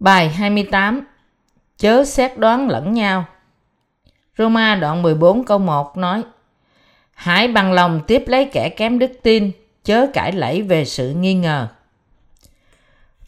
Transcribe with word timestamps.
Bài 0.00 0.28
28 0.28 1.00
Chớ 1.78 2.04
xét 2.04 2.38
đoán 2.38 2.68
lẫn 2.68 2.92
nhau 2.92 3.24
Roma 4.38 4.74
đoạn 4.74 5.02
14 5.02 5.44
câu 5.44 5.58
1 5.58 5.96
nói 5.96 6.22
Hãy 7.14 7.48
bằng 7.48 7.72
lòng 7.72 8.00
tiếp 8.06 8.24
lấy 8.26 8.44
kẻ 8.44 8.68
kém 8.68 8.98
đức 8.98 9.12
tin, 9.22 9.50
chớ 9.84 10.06
cãi 10.14 10.32
lẫy 10.32 10.62
về 10.62 10.84
sự 10.84 11.10
nghi 11.10 11.34
ngờ. 11.34 11.68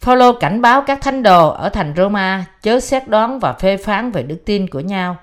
Phaolô 0.00 0.32
cảnh 0.32 0.62
báo 0.62 0.82
các 0.86 1.00
thánh 1.02 1.22
đồ 1.22 1.48
ở 1.48 1.68
thành 1.68 1.94
Roma 1.96 2.44
chớ 2.62 2.80
xét 2.80 3.08
đoán 3.08 3.38
và 3.38 3.52
phê 3.52 3.76
phán 3.76 4.10
về 4.10 4.22
đức 4.22 4.42
tin 4.44 4.66
của 4.66 4.80
nhau. 4.80 5.16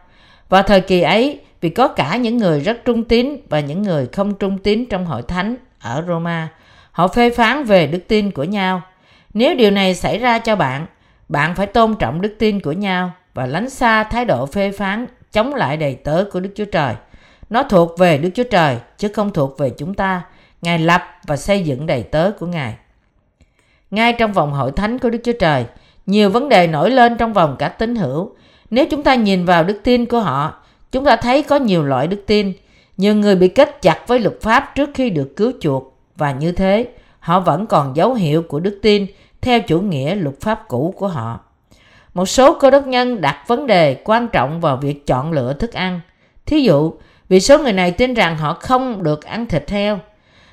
Vào 0.49 0.63
thời 0.63 0.81
kỳ 0.81 1.01
ấy, 1.01 1.41
vì 1.61 1.69
có 1.69 1.87
cả 1.87 2.15
những 2.15 2.37
người 2.37 2.59
rất 2.59 2.85
trung 2.85 3.03
tín 3.03 3.37
và 3.49 3.59
những 3.59 3.81
người 3.81 4.07
không 4.13 4.33
trung 4.35 4.57
tín 4.57 4.85
trong 4.85 5.05
hội 5.05 5.21
thánh 5.21 5.55
ở 5.79 6.03
Roma, 6.07 6.47
họ 6.91 7.07
phê 7.07 7.29
phán 7.29 7.63
về 7.63 7.87
đức 7.87 8.01
tin 8.07 8.31
của 8.31 8.43
nhau. 8.43 8.81
Nếu 9.33 9.55
điều 9.55 9.71
này 9.71 9.95
xảy 9.95 10.17
ra 10.17 10.39
cho 10.39 10.55
bạn, 10.55 10.85
bạn 11.29 11.55
phải 11.55 11.67
tôn 11.67 11.95
trọng 11.99 12.21
đức 12.21 12.35
tin 12.39 12.59
của 12.59 12.71
nhau 12.71 13.11
và 13.33 13.45
lánh 13.45 13.69
xa 13.69 14.03
thái 14.03 14.25
độ 14.25 14.45
phê 14.45 14.71
phán 14.71 15.07
chống 15.31 15.53
lại 15.53 15.77
đầy 15.77 15.95
tớ 15.95 16.25
của 16.31 16.39
Đức 16.39 16.49
Chúa 16.55 16.65
Trời. 16.65 16.95
Nó 17.49 17.63
thuộc 17.63 17.97
về 17.99 18.17
Đức 18.17 18.29
Chúa 18.35 18.43
Trời 18.43 18.77
chứ 18.97 19.07
không 19.07 19.33
thuộc 19.33 19.57
về 19.57 19.69
chúng 19.69 19.93
ta. 19.93 20.21
Ngài 20.61 20.79
lập 20.79 21.03
và 21.27 21.37
xây 21.37 21.63
dựng 21.63 21.85
đầy 21.85 22.03
tớ 22.03 22.31
của 22.39 22.45
Ngài. 22.45 22.75
Ngay 23.91 24.13
trong 24.13 24.33
vòng 24.33 24.53
hội 24.53 24.71
thánh 24.71 24.99
của 24.99 25.09
Đức 25.09 25.19
Chúa 25.23 25.33
Trời, 25.39 25.65
nhiều 26.05 26.29
vấn 26.29 26.49
đề 26.49 26.67
nổi 26.67 26.91
lên 26.91 27.17
trong 27.17 27.33
vòng 27.33 27.55
các 27.59 27.79
tín 27.79 27.95
hữu. 27.95 28.31
Nếu 28.69 28.85
chúng 28.91 29.03
ta 29.03 29.15
nhìn 29.15 29.45
vào 29.45 29.63
đức 29.63 29.79
tin 29.83 30.05
của 30.05 30.19
họ, 30.19 30.53
chúng 30.91 31.05
ta 31.05 31.15
thấy 31.15 31.43
có 31.43 31.55
nhiều 31.55 31.83
loại 31.83 32.07
đức 32.07 32.23
tin. 32.27 32.53
Nhiều 32.97 33.15
người 33.15 33.35
bị 33.35 33.47
kết 33.47 33.81
chặt 33.81 34.07
với 34.07 34.19
luật 34.19 34.41
pháp 34.41 34.75
trước 34.75 34.89
khi 34.93 35.09
được 35.09 35.33
cứu 35.35 35.51
chuộc 35.59 35.97
và 36.15 36.31
như 36.31 36.51
thế, 36.51 36.87
họ 37.19 37.39
vẫn 37.39 37.67
còn 37.67 37.95
dấu 37.95 38.13
hiệu 38.13 38.41
của 38.41 38.59
đức 38.59 38.79
tin 38.81 39.07
theo 39.41 39.59
chủ 39.59 39.81
nghĩa 39.81 40.15
luật 40.15 40.41
pháp 40.41 40.67
cũ 40.67 40.93
của 40.97 41.07
họ. 41.07 41.39
Một 42.13 42.25
số 42.25 42.59
cơ 42.59 42.69
đốc 42.69 42.87
nhân 42.87 43.21
đặt 43.21 43.43
vấn 43.47 43.67
đề 43.67 44.01
quan 44.03 44.27
trọng 44.27 44.61
vào 44.61 44.77
việc 44.77 45.07
chọn 45.07 45.31
lựa 45.31 45.53
thức 45.53 45.73
ăn. 45.73 45.99
Thí 46.45 46.61
dụ, 46.61 46.93
vì 47.29 47.39
số 47.39 47.59
người 47.59 47.73
này 47.73 47.91
tin 47.91 48.13
rằng 48.13 48.37
họ 48.37 48.53
không 48.53 49.03
được 49.03 49.25
ăn 49.25 49.45
thịt 49.45 49.69
heo. 49.69 49.99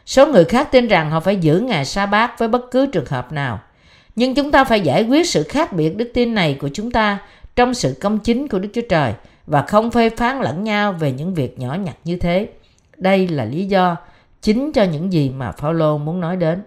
Số 0.06 0.26
người 0.26 0.44
khác 0.44 0.68
tin 0.72 0.88
rằng 0.88 1.10
họ 1.10 1.20
phải 1.20 1.36
giữ 1.36 1.60
ngày 1.60 1.84
sa 1.84 2.06
bát 2.06 2.38
với 2.38 2.48
bất 2.48 2.70
cứ 2.70 2.86
trường 2.86 3.06
hợp 3.06 3.32
nào. 3.32 3.60
Nhưng 4.16 4.34
chúng 4.34 4.50
ta 4.50 4.64
phải 4.64 4.80
giải 4.80 5.02
quyết 5.02 5.28
sự 5.28 5.42
khác 5.42 5.72
biệt 5.72 5.96
đức 5.96 6.10
tin 6.14 6.34
này 6.34 6.56
của 6.60 6.68
chúng 6.72 6.90
ta 6.90 7.18
trong 7.56 7.74
sự 7.74 7.94
công 8.00 8.18
chính 8.18 8.48
của 8.48 8.58
Đức 8.58 8.68
Chúa 8.74 8.88
Trời 8.88 9.12
và 9.46 9.62
không 9.62 9.90
phê 9.90 10.10
phán 10.10 10.40
lẫn 10.40 10.64
nhau 10.64 10.92
về 10.92 11.12
những 11.12 11.34
việc 11.34 11.58
nhỏ 11.58 11.74
nhặt 11.74 11.96
như 12.04 12.16
thế. 12.16 12.48
Đây 12.96 13.28
là 13.28 13.44
lý 13.44 13.64
do 13.64 13.96
chính 14.42 14.72
cho 14.72 14.84
những 14.84 15.12
gì 15.12 15.30
mà 15.30 15.52
Phaolô 15.52 15.98
muốn 15.98 16.20
nói 16.20 16.36
đến. 16.36 16.62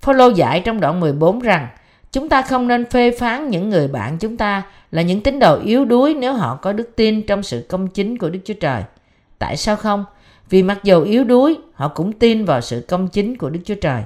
Phaolô 0.00 0.28
dạy 0.28 0.60
trong 0.64 0.80
đoạn 0.80 1.00
14 1.00 1.40
rằng 1.40 1.68
chúng 2.12 2.28
ta 2.28 2.42
không 2.42 2.68
nên 2.68 2.84
phê 2.84 3.10
phán 3.10 3.50
những 3.50 3.70
người 3.70 3.88
bạn 3.88 4.18
chúng 4.18 4.36
ta 4.36 4.62
là 4.90 5.02
những 5.02 5.20
tín 5.20 5.38
đồ 5.38 5.60
yếu 5.60 5.84
đuối 5.84 6.14
nếu 6.14 6.32
họ 6.32 6.58
có 6.62 6.72
đức 6.72 6.90
tin 6.96 7.22
trong 7.26 7.42
sự 7.42 7.66
công 7.68 7.88
chính 7.88 8.18
của 8.18 8.30
Đức 8.30 8.38
Chúa 8.44 8.54
Trời. 8.54 8.82
Tại 9.38 9.56
sao 9.56 9.76
không? 9.76 10.04
Vì 10.50 10.62
mặc 10.62 10.78
dù 10.82 11.02
yếu 11.02 11.24
đuối, 11.24 11.58
họ 11.74 11.88
cũng 11.88 12.12
tin 12.12 12.44
vào 12.44 12.60
sự 12.60 12.84
công 12.88 13.08
chính 13.08 13.36
của 13.36 13.50
Đức 13.50 13.60
Chúa 13.64 13.74
Trời. 13.74 14.02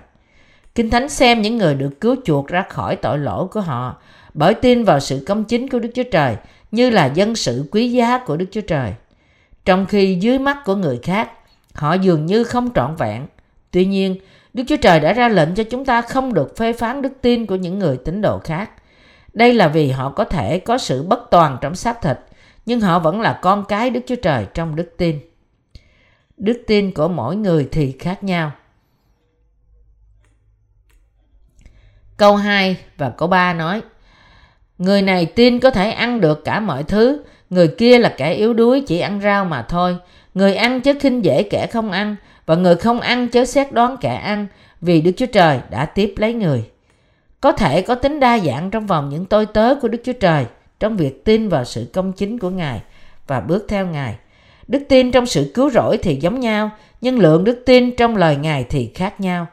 Kinh 0.74 0.90
Thánh 0.90 1.08
xem 1.08 1.42
những 1.42 1.58
người 1.58 1.74
được 1.74 2.00
cứu 2.00 2.16
chuộc 2.24 2.48
ra 2.48 2.64
khỏi 2.68 2.96
tội 2.96 3.18
lỗi 3.18 3.46
của 3.48 3.60
họ 3.60 3.96
bởi 4.34 4.54
tin 4.54 4.84
vào 4.84 5.00
sự 5.00 5.24
công 5.26 5.44
chính 5.44 5.68
của 5.68 5.78
Đức 5.78 5.90
Chúa 5.94 6.02
Trời 6.12 6.36
như 6.70 6.90
là 6.90 7.06
dân 7.06 7.36
sự 7.36 7.68
quý 7.70 7.90
giá 7.90 8.18
của 8.18 8.36
Đức 8.36 8.46
Chúa 8.50 8.60
Trời. 8.60 8.94
Trong 9.64 9.86
khi 9.86 10.18
dưới 10.20 10.38
mắt 10.38 10.58
của 10.64 10.74
người 10.74 11.00
khác, 11.02 11.30
họ 11.74 11.94
dường 11.94 12.26
như 12.26 12.44
không 12.44 12.70
trọn 12.74 12.96
vẹn. 12.96 13.26
Tuy 13.72 13.84
nhiên, 13.84 14.16
Đức 14.54 14.62
Chúa 14.68 14.76
Trời 14.76 15.00
đã 15.00 15.12
ra 15.12 15.28
lệnh 15.28 15.54
cho 15.54 15.64
chúng 15.64 15.84
ta 15.84 16.02
không 16.02 16.34
được 16.34 16.56
phê 16.56 16.72
phán 16.72 17.02
đức 17.02 17.12
tin 17.22 17.46
của 17.46 17.56
những 17.56 17.78
người 17.78 17.96
tín 17.96 18.20
đồ 18.20 18.38
khác. 18.38 18.70
Đây 19.32 19.54
là 19.54 19.68
vì 19.68 19.90
họ 19.90 20.10
có 20.10 20.24
thể 20.24 20.58
có 20.58 20.78
sự 20.78 21.02
bất 21.02 21.30
toàn 21.30 21.58
trong 21.60 21.74
xác 21.74 22.02
thịt, 22.02 22.18
nhưng 22.66 22.80
họ 22.80 22.98
vẫn 22.98 23.20
là 23.20 23.38
con 23.42 23.64
cái 23.68 23.90
Đức 23.90 24.00
Chúa 24.06 24.16
Trời 24.16 24.46
trong 24.54 24.76
đức 24.76 24.94
tin. 24.96 25.20
Đức 26.36 26.62
tin 26.66 26.94
của 26.94 27.08
mỗi 27.08 27.36
người 27.36 27.68
thì 27.72 27.96
khác 27.98 28.24
nhau. 28.24 28.52
Câu 32.16 32.36
2 32.36 32.76
và 32.96 33.10
câu 33.10 33.28
3 33.28 33.54
nói 33.54 33.82
Người 34.78 35.02
này 35.02 35.26
tin 35.26 35.60
có 35.60 35.70
thể 35.70 35.90
ăn 35.90 36.20
được 36.20 36.44
cả 36.44 36.60
mọi 36.60 36.82
thứ, 36.82 37.22
người 37.50 37.68
kia 37.68 37.98
là 37.98 38.14
kẻ 38.16 38.32
yếu 38.32 38.54
đuối 38.54 38.84
chỉ 38.86 39.00
ăn 39.00 39.20
rau 39.20 39.44
mà 39.44 39.62
thôi. 39.62 39.96
Người 40.34 40.54
ăn 40.54 40.80
chớ 40.80 40.92
khinh 41.00 41.24
dễ 41.24 41.42
kẻ 41.42 41.66
không 41.66 41.90
ăn, 41.90 42.16
và 42.46 42.54
người 42.54 42.76
không 42.76 43.00
ăn 43.00 43.28
chớ 43.28 43.44
xét 43.44 43.72
đoán 43.72 43.96
kẻ 44.00 44.14
ăn, 44.14 44.46
vì 44.80 45.00
Đức 45.00 45.12
Chúa 45.16 45.26
Trời 45.26 45.60
đã 45.70 45.86
tiếp 45.86 46.14
lấy 46.16 46.34
người. 46.34 46.64
Có 47.40 47.52
thể 47.52 47.82
có 47.82 47.94
tính 47.94 48.20
đa 48.20 48.38
dạng 48.38 48.70
trong 48.70 48.86
vòng 48.86 49.08
những 49.08 49.24
tôi 49.24 49.46
tớ 49.46 49.74
của 49.82 49.88
Đức 49.88 49.98
Chúa 50.04 50.12
Trời 50.12 50.46
trong 50.80 50.96
việc 50.96 51.24
tin 51.24 51.48
vào 51.48 51.64
sự 51.64 51.90
công 51.92 52.12
chính 52.12 52.38
của 52.38 52.50
Ngài 52.50 52.80
và 53.26 53.40
bước 53.40 53.66
theo 53.68 53.86
Ngài. 53.86 54.16
Đức 54.68 54.82
tin 54.88 55.10
trong 55.10 55.26
sự 55.26 55.50
cứu 55.54 55.70
rỗi 55.70 55.98
thì 55.98 56.16
giống 56.16 56.40
nhau, 56.40 56.70
nhưng 57.00 57.18
lượng 57.18 57.44
đức 57.44 57.62
tin 57.66 57.96
trong 57.96 58.16
lời 58.16 58.36
Ngài 58.36 58.64
thì 58.64 58.90
khác 58.94 59.20
nhau. 59.20 59.46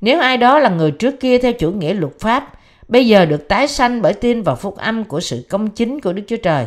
Nếu 0.00 0.20
ai 0.20 0.36
đó 0.36 0.58
là 0.58 0.70
người 0.70 0.90
trước 0.90 1.20
kia 1.20 1.38
theo 1.38 1.52
chủ 1.52 1.70
nghĩa 1.70 1.94
luật 1.94 2.12
pháp, 2.20 2.52
bây 2.88 3.06
giờ 3.06 3.24
được 3.24 3.48
tái 3.48 3.68
sanh 3.68 4.02
bởi 4.02 4.12
tin 4.12 4.42
vào 4.42 4.56
phúc 4.56 4.76
âm 4.76 5.04
của 5.04 5.20
sự 5.20 5.46
công 5.50 5.68
chính 5.70 6.00
của 6.00 6.12
Đức 6.12 6.22
Chúa 6.26 6.36
Trời, 6.36 6.66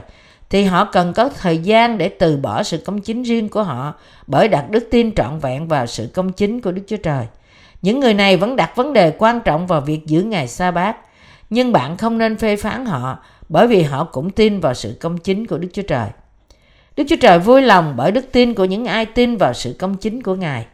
thì 0.53 0.64
họ 0.64 0.86
cần 0.86 1.14
có 1.14 1.30
thời 1.30 1.58
gian 1.58 1.97
để 1.97 2.09
từ 2.09 2.38
bỏ 2.38 2.64
sự 2.64 2.78
công 2.78 3.02
chính 3.02 3.24
riêng 3.24 3.50
của 3.50 3.64
họ 3.64 3.94
bởi 4.28 4.47
đặt 4.47 4.69
đức 4.69 4.88
tin 4.91 5.16
trọn 5.16 5.40
vẹn 5.40 5.68
vào 5.68 5.88
sự 5.88 6.09
công 6.14 6.31
chính 6.31 6.62
của 6.62 6.72
Đức 6.72 6.81
Chúa 6.88 6.97
Trời. 6.97 7.25
Những 7.81 8.00
người 8.00 8.14
này 8.14 8.38
vẫn 8.38 8.56
đặt 8.56 8.75
vấn 8.75 8.94
đề 8.94 9.12
quan 9.18 9.40
trọng 9.41 9.68
vào 9.68 9.81
việc 9.81 10.06
giữ 10.06 10.22
ngày 10.22 10.47
sa 10.47 10.72
bát, 10.72 10.97
nhưng 11.50 11.72
bạn 11.72 11.97
không 11.97 12.18
nên 12.18 12.38
phê 12.38 12.56
phán 12.56 12.86
họ 12.86 13.18
bởi 13.50 13.68
vì 13.68 13.84
họ 13.84 14.03
cũng 14.03 14.30
tin 14.30 14.59
vào 14.59 14.74
sự 14.74 14.97
công 15.02 15.18
chính 15.18 15.47
của 15.47 15.58
Đức 15.58 15.68
Chúa 15.74 15.81
Trời. 15.81 16.09
Đức 16.97 17.03
Chúa 17.09 17.18
Trời 17.22 17.40
vui 17.40 17.62
lòng 17.62 17.94
bởi 17.97 18.12
đức 18.12 18.31
tin 18.31 18.53
của 18.53 18.66
những 18.66 18.85
ai 18.85 19.06
tin 19.06 19.38
vào 19.38 19.53
sự 19.53 19.75
công 19.80 19.97
chính 19.97 20.24
của 20.24 20.35
Ngài. 20.35 20.66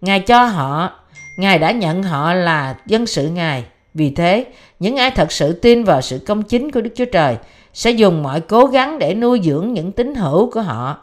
Ngài 0.00 0.20
cho 0.20 0.44
họ, 0.44 0.92
Ngài 1.38 1.58
đã 1.58 1.70
nhận 1.70 2.02
họ 2.02 2.34
là 2.34 2.76
dân 2.86 3.06
sự 3.06 3.28
Ngài. 3.28 3.64
Vì 3.94 4.10
thế, 4.10 4.44
những 4.80 4.96
ai 4.96 5.10
thật 5.10 5.32
sự 5.32 5.52
tin 5.52 5.84
vào 5.84 6.00
sự 6.00 6.18
công 6.26 6.42
chính 6.42 6.70
của 6.70 6.80
Đức 6.80 6.90
Chúa 6.94 7.04
Trời 7.04 7.36
sẽ 7.74 7.90
dùng 7.90 8.22
mọi 8.22 8.40
cố 8.40 8.66
gắng 8.66 8.98
để 8.98 9.14
nuôi 9.14 9.40
dưỡng 9.44 9.72
những 9.72 9.92
tín 9.92 10.14
hữu 10.14 10.50
của 10.50 10.62
họ 10.62 10.98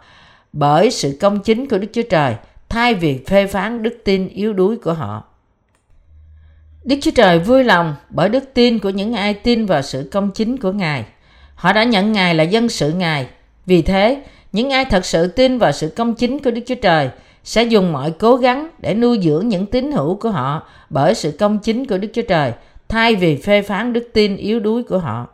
bởi 0.53 0.91
sự 0.91 1.17
công 1.21 1.39
chính 1.39 1.67
của 1.67 1.77
Đức 1.77 1.87
Chúa 1.93 2.01
Trời 2.09 2.35
thay 2.69 2.93
vì 2.93 3.19
phê 3.27 3.47
phán 3.47 3.83
đức 3.83 3.97
tin 4.03 4.27
yếu 4.27 4.53
đuối 4.53 4.77
của 4.77 4.93
họ. 4.93 5.23
Đức 6.83 6.95
Chúa 7.01 7.11
Trời 7.11 7.39
vui 7.39 7.63
lòng 7.63 7.95
bởi 8.09 8.29
đức 8.29 8.43
tin 8.53 8.79
của 8.79 8.89
những 8.89 9.13
ai 9.13 9.33
tin 9.33 9.65
vào 9.65 9.81
sự 9.81 10.09
công 10.11 10.31
chính 10.31 10.57
của 10.57 10.71
Ngài. 10.71 11.05
Họ 11.55 11.73
đã 11.73 11.83
nhận 11.83 12.11
Ngài 12.11 12.35
là 12.35 12.43
dân 12.43 12.69
sự 12.69 12.91
Ngài. 12.91 13.27
Vì 13.65 13.81
thế, 13.81 14.23
những 14.51 14.69
ai 14.69 14.85
thật 14.85 15.05
sự 15.05 15.27
tin 15.27 15.57
vào 15.57 15.71
sự 15.71 15.93
công 15.95 16.15
chính 16.15 16.39
của 16.39 16.51
Đức 16.51 16.61
Chúa 16.67 16.75
Trời 16.75 17.09
sẽ 17.43 17.63
dùng 17.63 17.91
mọi 17.91 18.11
cố 18.11 18.35
gắng 18.35 18.69
để 18.79 18.93
nuôi 18.93 19.19
dưỡng 19.23 19.47
những 19.47 19.65
tín 19.65 19.91
hữu 19.91 20.15
của 20.15 20.29
họ 20.29 20.67
bởi 20.89 21.15
sự 21.15 21.31
công 21.39 21.59
chính 21.59 21.85
của 21.85 21.97
Đức 21.97 22.07
Chúa 22.13 22.21
Trời 22.21 22.51
thay 22.87 23.15
vì 23.15 23.37
phê 23.37 23.61
phán 23.61 23.93
đức 23.93 24.09
tin 24.13 24.37
yếu 24.37 24.59
đuối 24.59 24.83
của 24.83 24.97
họ. 24.97 25.27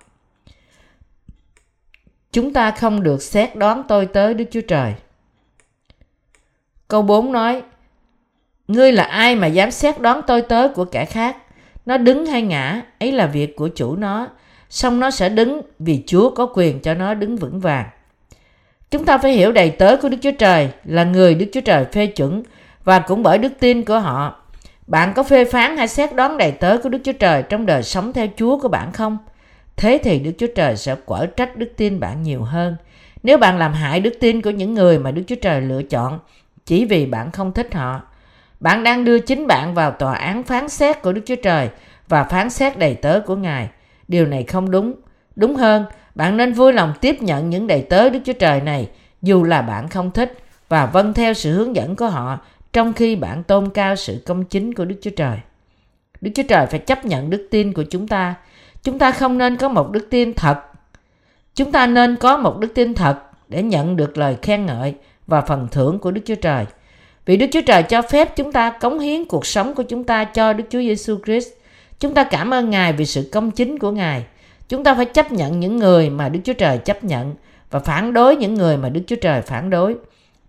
Chúng 2.33 2.53
ta 2.53 2.71
không 2.71 3.03
được 3.03 3.21
xét 3.21 3.55
đoán 3.55 3.83
tôi 3.87 4.05
tới 4.05 4.33
Đức 4.33 4.45
Chúa 4.51 4.61
Trời. 4.61 4.93
Câu 6.87 7.01
4 7.01 7.31
nói, 7.31 7.61
Ngươi 8.67 8.91
là 8.91 9.03
ai 9.03 9.35
mà 9.35 9.47
dám 9.47 9.71
xét 9.71 10.01
đoán 10.01 10.21
tôi 10.27 10.41
tới 10.41 10.69
của 10.69 10.85
kẻ 10.85 11.05
khác? 11.05 11.37
Nó 11.85 11.97
đứng 11.97 12.25
hay 12.25 12.41
ngã, 12.41 12.81
ấy 12.99 13.11
là 13.11 13.25
việc 13.27 13.55
của 13.55 13.67
chủ 13.67 13.95
nó. 13.95 14.27
Xong 14.69 14.99
nó 14.99 15.11
sẽ 15.11 15.29
đứng 15.29 15.61
vì 15.79 16.03
Chúa 16.07 16.29
có 16.29 16.45
quyền 16.53 16.79
cho 16.79 16.93
nó 16.93 17.13
đứng 17.13 17.37
vững 17.37 17.59
vàng. 17.59 17.85
Chúng 18.91 19.05
ta 19.05 19.17
phải 19.17 19.31
hiểu 19.31 19.51
đầy 19.51 19.69
tớ 19.69 19.97
của 20.01 20.09
Đức 20.09 20.17
Chúa 20.21 20.31
Trời 20.31 20.69
là 20.85 21.03
người 21.03 21.35
Đức 21.35 21.45
Chúa 21.53 21.61
Trời 21.61 21.85
phê 21.85 22.05
chuẩn 22.05 22.43
và 22.83 22.99
cũng 22.99 23.23
bởi 23.23 23.37
đức 23.37 23.53
tin 23.59 23.83
của 23.83 23.99
họ. 23.99 24.41
Bạn 24.87 25.13
có 25.15 25.23
phê 25.23 25.45
phán 25.45 25.77
hay 25.77 25.87
xét 25.87 26.15
đoán 26.15 26.37
đầy 26.37 26.51
tớ 26.51 26.77
của 26.83 26.89
Đức 26.89 26.99
Chúa 27.03 27.13
Trời 27.13 27.43
trong 27.43 27.65
đời 27.65 27.83
sống 27.83 28.13
theo 28.13 28.27
Chúa 28.37 28.59
của 28.59 28.67
bạn 28.67 28.91
không? 28.91 29.17
Thế 29.77 29.99
thì 30.03 30.19
Đức 30.19 30.31
Chúa 30.37 30.47
Trời 30.55 30.77
sẽ 30.77 30.95
quở 31.05 31.25
trách 31.25 31.57
đức 31.57 31.73
tin 31.77 31.99
bạn 31.99 32.23
nhiều 32.23 32.43
hơn. 32.43 32.75
Nếu 33.23 33.37
bạn 33.37 33.57
làm 33.57 33.73
hại 33.73 33.99
đức 33.99 34.13
tin 34.19 34.41
của 34.41 34.49
những 34.49 34.73
người 34.73 34.99
mà 34.99 35.11
Đức 35.11 35.23
Chúa 35.27 35.35
Trời 35.35 35.61
lựa 35.61 35.83
chọn 35.83 36.19
chỉ 36.65 36.85
vì 36.85 37.05
bạn 37.05 37.31
không 37.31 37.51
thích 37.51 37.73
họ, 37.73 38.01
bạn 38.59 38.83
đang 38.83 39.05
đưa 39.05 39.19
chính 39.19 39.47
bạn 39.47 39.73
vào 39.73 39.91
tòa 39.91 40.15
án 40.15 40.43
phán 40.43 40.69
xét 40.69 41.01
của 41.01 41.13
Đức 41.13 41.21
Chúa 41.25 41.35
Trời 41.35 41.69
và 42.07 42.23
phán 42.23 42.49
xét 42.49 42.77
đầy 42.77 42.95
tớ 42.95 43.19
của 43.25 43.35
Ngài. 43.35 43.69
Điều 44.07 44.25
này 44.25 44.43
không 44.43 44.71
đúng. 44.71 44.93
Đúng 45.35 45.55
hơn, 45.55 45.85
bạn 46.15 46.37
nên 46.37 46.53
vui 46.53 46.73
lòng 46.73 46.93
tiếp 47.01 47.21
nhận 47.21 47.49
những 47.49 47.67
đầy 47.67 47.81
tớ 47.81 48.09
Đức 48.09 48.19
Chúa 48.25 48.33
Trời 48.33 48.61
này 48.61 48.89
dù 49.21 49.43
là 49.43 49.61
bạn 49.61 49.89
không 49.89 50.11
thích 50.11 50.37
và 50.69 50.85
vâng 50.85 51.13
theo 51.13 51.33
sự 51.33 51.53
hướng 51.53 51.75
dẫn 51.75 51.95
của 51.95 52.07
họ 52.07 52.39
trong 52.73 52.93
khi 52.93 53.15
bạn 53.15 53.43
tôn 53.43 53.69
cao 53.69 53.95
sự 53.95 54.21
công 54.25 54.43
chính 54.43 54.73
của 54.73 54.85
Đức 54.85 54.95
Chúa 55.01 55.11
Trời. 55.15 55.37
Đức 56.21 56.31
Chúa 56.35 56.43
Trời 56.47 56.65
phải 56.67 56.79
chấp 56.79 57.05
nhận 57.05 57.29
đức 57.29 57.47
tin 57.51 57.73
của 57.73 57.83
chúng 57.91 58.07
ta. 58.07 58.35
Chúng 58.83 58.99
ta 58.99 59.11
không 59.11 59.37
nên 59.37 59.57
có 59.57 59.69
một 59.69 59.91
đức 59.91 60.07
tin 60.09 60.33
thật. 60.33 60.59
Chúng 61.55 61.71
ta 61.71 61.87
nên 61.87 62.15
có 62.15 62.37
một 62.37 62.59
đức 62.59 62.67
tin 62.75 62.93
thật 62.93 63.19
để 63.49 63.63
nhận 63.63 63.95
được 63.95 64.17
lời 64.17 64.37
khen 64.41 64.65
ngợi 64.65 64.95
và 65.27 65.41
phần 65.41 65.67
thưởng 65.71 65.99
của 65.99 66.11
Đức 66.11 66.21
Chúa 66.25 66.35
Trời. 66.35 66.65
Vì 67.25 67.37
Đức 67.37 67.45
Chúa 67.51 67.61
Trời 67.61 67.83
cho 67.83 68.01
phép 68.01 68.35
chúng 68.35 68.51
ta 68.51 68.69
cống 68.69 68.99
hiến 68.99 69.25
cuộc 69.25 69.45
sống 69.45 69.75
của 69.75 69.83
chúng 69.83 70.03
ta 70.03 70.23
cho 70.23 70.53
Đức 70.53 70.63
Chúa 70.69 70.79
Giêsu 70.79 71.17
Christ. 71.25 71.47
Chúng 71.99 72.13
ta 72.13 72.23
cảm 72.23 72.53
ơn 72.53 72.69
Ngài 72.69 72.93
vì 72.93 73.05
sự 73.05 73.29
công 73.31 73.51
chính 73.51 73.79
của 73.79 73.91
Ngài. 73.91 74.25
Chúng 74.69 74.83
ta 74.83 74.95
phải 74.95 75.05
chấp 75.05 75.31
nhận 75.31 75.59
những 75.59 75.77
người 75.77 76.09
mà 76.09 76.29
Đức 76.29 76.39
Chúa 76.43 76.53
Trời 76.53 76.77
chấp 76.77 77.03
nhận 77.03 77.35
và 77.71 77.79
phản 77.79 78.13
đối 78.13 78.35
những 78.35 78.53
người 78.53 78.77
mà 78.77 78.89
Đức 78.89 79.01
Chúa 79.07 79.15
Trời 79.15 79.41
phản 79.41 79.69
đối. 79.69 79.95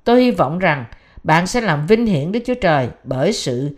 Tôi 0.04 0.22
hy 0.22 0.30
vọng 0.30 0.58
rằng 0.58 0.84
bạn 1.22 1.46
sẽ 1.46 1.60
làm 1.60 1.86
vinh 1.86 2.06
hiển 2.06 2.32
Đức 2.32 2.40
Chúa 2.46 2.54
Trời 2.54 2.88
bởi 3.04 3.32
sự, 3.32 3.76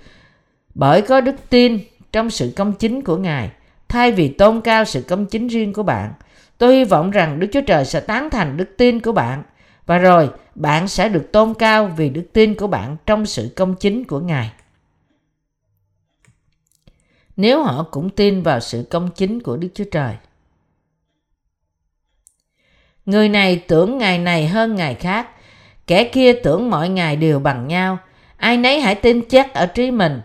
bởi 0.74 1.02
có 1.02 1.20
đức 1.20 1.34
tin 1.50 1.78
trong 2.12 2.30
sự 2.30 2.52
công 2.56 2.72
chính 2.72 3.02
của 3.02 3.16
Ngài 3.16 3.50
thay 3.88 4.12
vì 4.12 4.28
tôn 4.28 4.60
cao 4.60 4.84
sự 4.84 5.02
công 5.08 5.26
chính 5.26 5.46
riêng 5.46 5.72
của 5.72 5.82
bạn. 5.82 6.12
Tôi 6.58 6.76
hy 6.76 6.84
vọng 6.84 7.10
rằng 7.10 7.40
Đức 7.40 7.46
Chúa 7.52 7.60
Trời 7.60 7.84
sẽ 7.84 8.00
tán 8.00 8.30
thành 8.30 8.56
đức 8.56 8.74
tin 8.78 9.00
của 9.00 9.12
bạn 9.12 9.42
và 9.86 9.98
rồi 9.98 10.30
bạn 10.54 10.88
sẽ 10.88 11.08
được 11.08 11.32
tôn 11.32 11.54
cao 11.54 11.92
vì 11.96 12.08
đức 12.08 12.26
tin 12.32 12.54
của 12.54 12.66
bạn 12.66 12.96
trong 13.06 13.26
sự 13.26 13.52
công 13.56 13.74
chính 13.74 14.04
của 14.04 14.20
Ngài. 14.20 14.52
Nếu 17.36 17.62
họ 17.62 17.82
cũng 17.90 18.10
tin 18.10 18.42
vào 18.42 18.60
sự 18.60 18.86
công 18.90 19.10
chính 19.14 19.42
của 19.42 19.56
Đức 19.56 19.68
Chúa 19.74 19.84
Trời. 19.90 20.14
Người 23.06 23.28
này 23.28 23.64
tưởng 23.68 23.98
ngày 23.98 24.18
này 24.18 24.46
hơn 24.46 24.74
ngày 24.74 24.94
khác, 24.94 25.28
kẻ 25.86 26.04
kia 26.04 26.32
tưởng 26.32 26.70
mọi 26.70 26.88
ngày 26.88 27.16
đều 27.16 27.38
bằng 27.38 27.68
nhau. 27.68 27.98
Ai 28.36 28.56
nấy 28.56 28.80
hãy 28.80 28.94
tin 28.94 29.22
chắc 29.28 29.54
ở 29.54 29.66
trí 29.66 29.90
mình, 29.90 30.20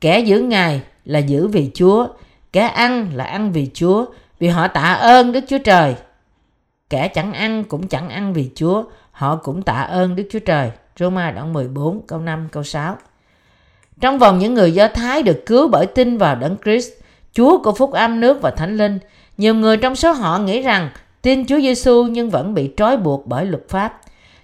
kẻ 0.00 0.20
giữ 0.20 0.40
ngày 0.40 0.82
là 1.04 1.18
giữ 1.18 1.48
vì 1.48 1.70
Chúa, 1.74 2.08
kẻ 2.54 2.62
ăn 2.62 3.10
là 3.14 3.24
ăn 3.24 3.52
vì 3.52 3.70
Chúa, 3.74 4.04
vì 4.38 4.48
họ 4.48 4.68
tạ 4.68 4.92
ơn 4.92 5.32
Đức 5.32 5.44
Chúa 5.48 5.58
Trời. 5.58 5.94
Kẻ 6.90 7.08
chẳng 7.08 7.32
ăn 7.32 7.64
cũng 7.64 7.88
chẳng 7.88 8.08
ăn 8.08 8.32
vì 8.32 8.50
Chúa, 8.54 8.84
họ 9.10 9.36
cũng 9.36 9.62
tạ 9.62 9.80
ơn 9.80 10.16
Đức 10.16 10.28
Chúa 10.30 10.38
Trời. 10.38 10.70
Roma 10.98 11.30
đoạn 11.30 11.52
14 11.52 12.00
câu 12.06 12.18
5 12.18 12.48
câu 12.52 12.62
6. 12.62 12.96
Trong 14.00 14.18
vòng 14.18 14.38
những 14.38 14.54
người 14.54 14.72
Do 14.72 14.88
Thái 14.88 15.22
được 15.22 15.42
cứu 15.46 15.68
bởi 15.68 15.86
tin 15.86 16.18
vào 16.18 16.36
Đấng 16.36 16.56
Christ, 16.64 16.88
Chúa 17.32 17.62
của 17.62 17.72
phúc 17.72 17.92
âm 17.92 18.20
nước 18.20 18.42
và 18.42 18.50
thánh 18.50 18.76
linh, 18.76 18.98
nhiều 19.36 19.54
người 19.54 19.76
trong 19.76 19.96
số 19.96 20.12
họ 20.12 20.38
nghĩ 20.38 20.62
rằng 20.62 20.90
tin 21.22 21.46
Chúa 21.46 21.60
Giêsu 21.60 22.04
nhưng 22.04 22.30
vẫn 22.30 22.54
bị 22.54 22.70
trói 22.76 22.96
buộc 22.96 23.26
bởi 23.26 23.46
luật 23.46 23.68
pháp. 23.68 24.00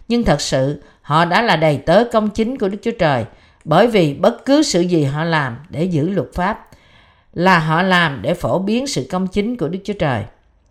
Nhưng 0.09 0.25
thật 0.25 0.41
sự, 0.41 0.83
họ 1.03 1.25
đã 1.25 1.43
là 1.43 1.57
đầy 1.57 1.77
tớ 1.77 2.05
công 2.12 2.31
chính 2.31 2.59
của 2.59 2.69
Đức 2.69 2.79
Chúa 2.83 2.99
Trời, 2.99 3.25
bởi 3.65 3.87
vì 3.87 4.15
bất 4.15 4.45
cứ 4.45 4.62
sự 4.62 4.81
gì 4.81 5.05
họ 5.05 5.25
làm 5.25 5.57
để 5.69 5.85
giữ 5.85 6.09
luật 6.09 6.29
pháp 6.35 6.69
là 7.35 7.59
họ 7.59 7.82
làm 7.82 8.23
để 8.23 8.35
phổ 8.35 8.59
biến 8.59 8.87
sự 8.87 9.06
công 9.11 9.27
chính 9.27 9.56
của 9.56 9.69
Đức 9.69 9.79
Chúa 9.85 9.93
Trời. 9.93 10.25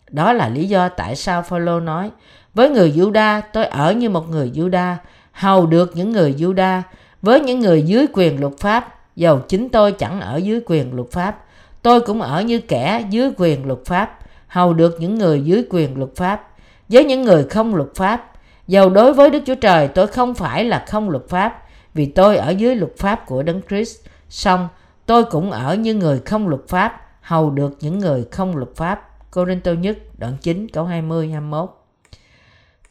Đó 0.09 0.33
là 0.33 0.49
lý 0.49 0.65
do 0.65 0.89
tại 0.89 1.15
sao 1.15 1.41
Phaolô 1.41 1.79
nói: 1.79 2.11
với 2.53 2.69
người 2.69 2.91
Giuđa 2.91 3.41
tôi 3.41 3.65
ở 3.65 3.91
như 3.93 4.09
một 4.09 4.29
người 4.29 4.51
Giuđa, 4.55 4.97
hầu 5.31 5.65
được 5.65 5.91
những 5.95 6.11
người 6.11 6.33
Giuđa, 6.37 6.83
Với 7.21 7.39
những 7.39 7.59
người 7.59 7.81
dưới 7.81 8.07
quyền 8.13 8.39
luật 8.39 8.53
pháp, 8.57 8.95
dầu 9.15 9.39
chính 9.39 9.69
tôi 9.69 9.91
chẳng 9.91 10.21
ở 10.21 10.37
dưới 10.37 10.61
quyền 10.65 10.93
luật 10.93 11.11
pháp, 11.11 11.43
tôi 11.81 12.01
cũng 12.01 12.21
ở 12.21 12.41
như 12.41 12.59
kẻ 12.59 13.03
dưới 13.09 13.31
quyền 13.37 13.67
luật 13.67 13.79
pháp, 13.85 14.19
hầu 14.47 14.73
được 14.73 14.97
những 14.99 15.17
người 15.17 15.41
dưới 15.41 15.63
quyền 15.69 15.97
luật 15.97 16.15
pháp. 16.15 16.47
Với 16.89 17.03
những 17.05 17.21
người 17.21 17.43
không 17.43 17.75
luật 17.75 17.89
pháp, 17.95 18.31
dầu 18.67 18.89
đối 18.89 19.13
với 19.13 19.29
Đức 19.29 19.43
Chúa 19.45 19.55
Trời 19.55 19.87
tôi 19.87 20.07
không 20.07 20.33
phải 20.33 20.65
là 20.65 20.85
không 20.87 21.09
luật 21.09 21.29
pháp, 21.29 21.63
vì 21.93 22.05
tôi 22.05 22.37
ở 22.37 22.49
dưới 22.49 22.75
luật 22.75 22.91
pháp 22.97 23.25
của 23.25 23.43
Đấng 23.43 23.61
Christ. 23.69 23.97
Song 24.29 24.67
tôi 25.09 25.23
cũng 25.23 25.51
ở 25.51 25.75
như 25.75 25.93
người 25.93 26.19
không 26.25 26.47
luật 26.47 26.61
pháp, 26.67 27.01
hầu 27.21 27.49
được 27.49 27.77
những 27.79 27.99
người 27.99 28.25
không 28.31 28.57
luật 28.57 28.69
pháp. 28.75 29.09
Cô-rinh-tô 29.31 29.73
nhất 29.73 29.97
đoạn 30.17 30.33
9 30.41 30.67
câu 30.73 30.85
20 30.85 31.29
21. 31.31 31.69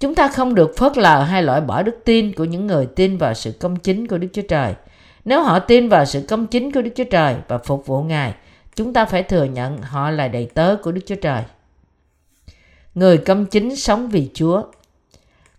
Chúng 0.01 0.15
ta 0.15 0.29
không 0.29 0.55
được 0.55 0.77
phớt 0.77 0.99
lờ 0.99 1.23
hay 1.23 1.43
loại 1.43 1.61
bỏ 1.61 1.83
đức 1.83 1.99
tin 2.05 2.33
của 2.33 2.45
những 2.45 2.67
người 2.67 2.87
tin 2.87 3.19
vào 3.19 3.35
sự 3.35 3.53
công 3.53 3.77
chính 3.77 4.07
của 4.07 4.19
Đức 4.19 4.29
Chúa 4.33 4.43
Trời. 4.43 4.75
Nếu 5.25 5.43
họ 5.43 5.59
tin 5.59 5.89
vào 5.89 6.05
sự 6.05 6.25
công 6.29 6.47
chính 6.47 6.73
của 6.73 6.83
Đức 6.83 6.91
Chúa 6.97 7.05
Trời 7.05 7.37
và 7.49 7.59
phục 7.59 7.87
vụ 7.87 8.03
Ngài, 8.03 8.35
chúng 8.75 8.93
ta 8.93 9.05
phải 9.05 9.23
thừa 9.23 9.45
nhận 9.45 9.79
họ 9.83 10.11
là 10.11 10.29
đầy 10.29 10.51
tớ 10.55 10.77
của 10.83 10.93
Đức 10.93 11.03
Chúa 11.07 11.17
Trời. 11.23 11.43
Người 12.95 13.19
công 13.19 13.47
chính 13.47 13.77
sống 13.77 14.09
vì 14.09 14.31
Chúa. 14.35 14.63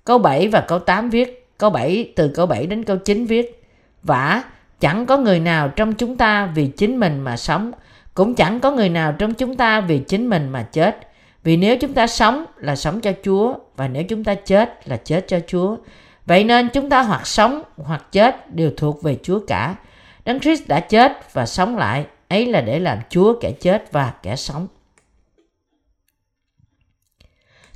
Câu 0.05 0.17
7 0.17 0.47
và 0.47 0.61
câu 0.61 0.79
8 0.79 1.09
viết, 1.09 1.47
câu 1.57 1.69
7 1.69 2.13
từ 2.15 2.31
câu 2.35 2.45
7 2.45 2.67
đến 2.67 2.83
câu 2.83 2.97
9 2.97 3.25
viết, 3.25 3.63
Vả, 4.03 4.43
chẳng 4.79 5.05
có 5.05 5.17
người 5.17 5.39
nào 5.39 5.69
trong 5.69 5.93
chúng 5.93 6.17
ta 6.17 6.45
vì 6.45 6.67
chính 6.67 6.99
mình 6.99 7.19
mà 7.19 7.37
sống, 7.37 7.71
cũng 8.13 8.35
chẳng 8.35 8.59
có 8.59 8.71
người 8.71 8.89
nào 8.89 9.11
trong 9.11 9.33
chúng 9.33 9.55
ta 9.55 9.81
vì 9.81 9.99
chính 9.99 10.29
mình 10.29 10.49
mà 10.49 10.63
chết. 10.63 10.97
Vì 11.43 11.57
nếu 11.57 11.77
chúng 11.77 11.93
ta 11.93 12.07
sống 12.07 12.45
là 12.57 12.75
sống 12.75 13.01
cho 13.01 13.11
Chúa 13.23 13.53
và 13.75 13.87
nếu 13.87 14.03
chúng 14.03 14.23
ta 14.23 14.35
chết 14.35 14.87
là 14.87 14.97
chết 14.97 15.27
cho 15.27 15.39
Chúa. 15.47 15.77
Vậy 16.25 16.43
nên 16.43 16.69
chúng 16.69 16.89
ta 16.89 17.01
hoặc 17.01 17.27
sống 17.27 17.61
hoặc 17.77 18.11
chết 18.11 18.55
đều 18.55 18.71
thuộc 18.77 19.03
về 19.03 19.17
Chúa 19.23 19.39
cả. 19.47 19.75
Đấng 20.25 20.39
Christ 20.39 20.67
đã 20.67 20.79
chết 20.79 21.33
và 21.33 21.45
sống 21.45 21.77
lại, 21.77 22.05
ấy 22.27 22.45
là 22.45 22.61
để 22.61 22.79
làm 22.79 22.97
Chúa 23.09 23.39
kẻ 23.41 23.51
chết 23.51 23.91
và 23.91 24.13
kẻ 24.23 24.35
sống. 24.35 24.67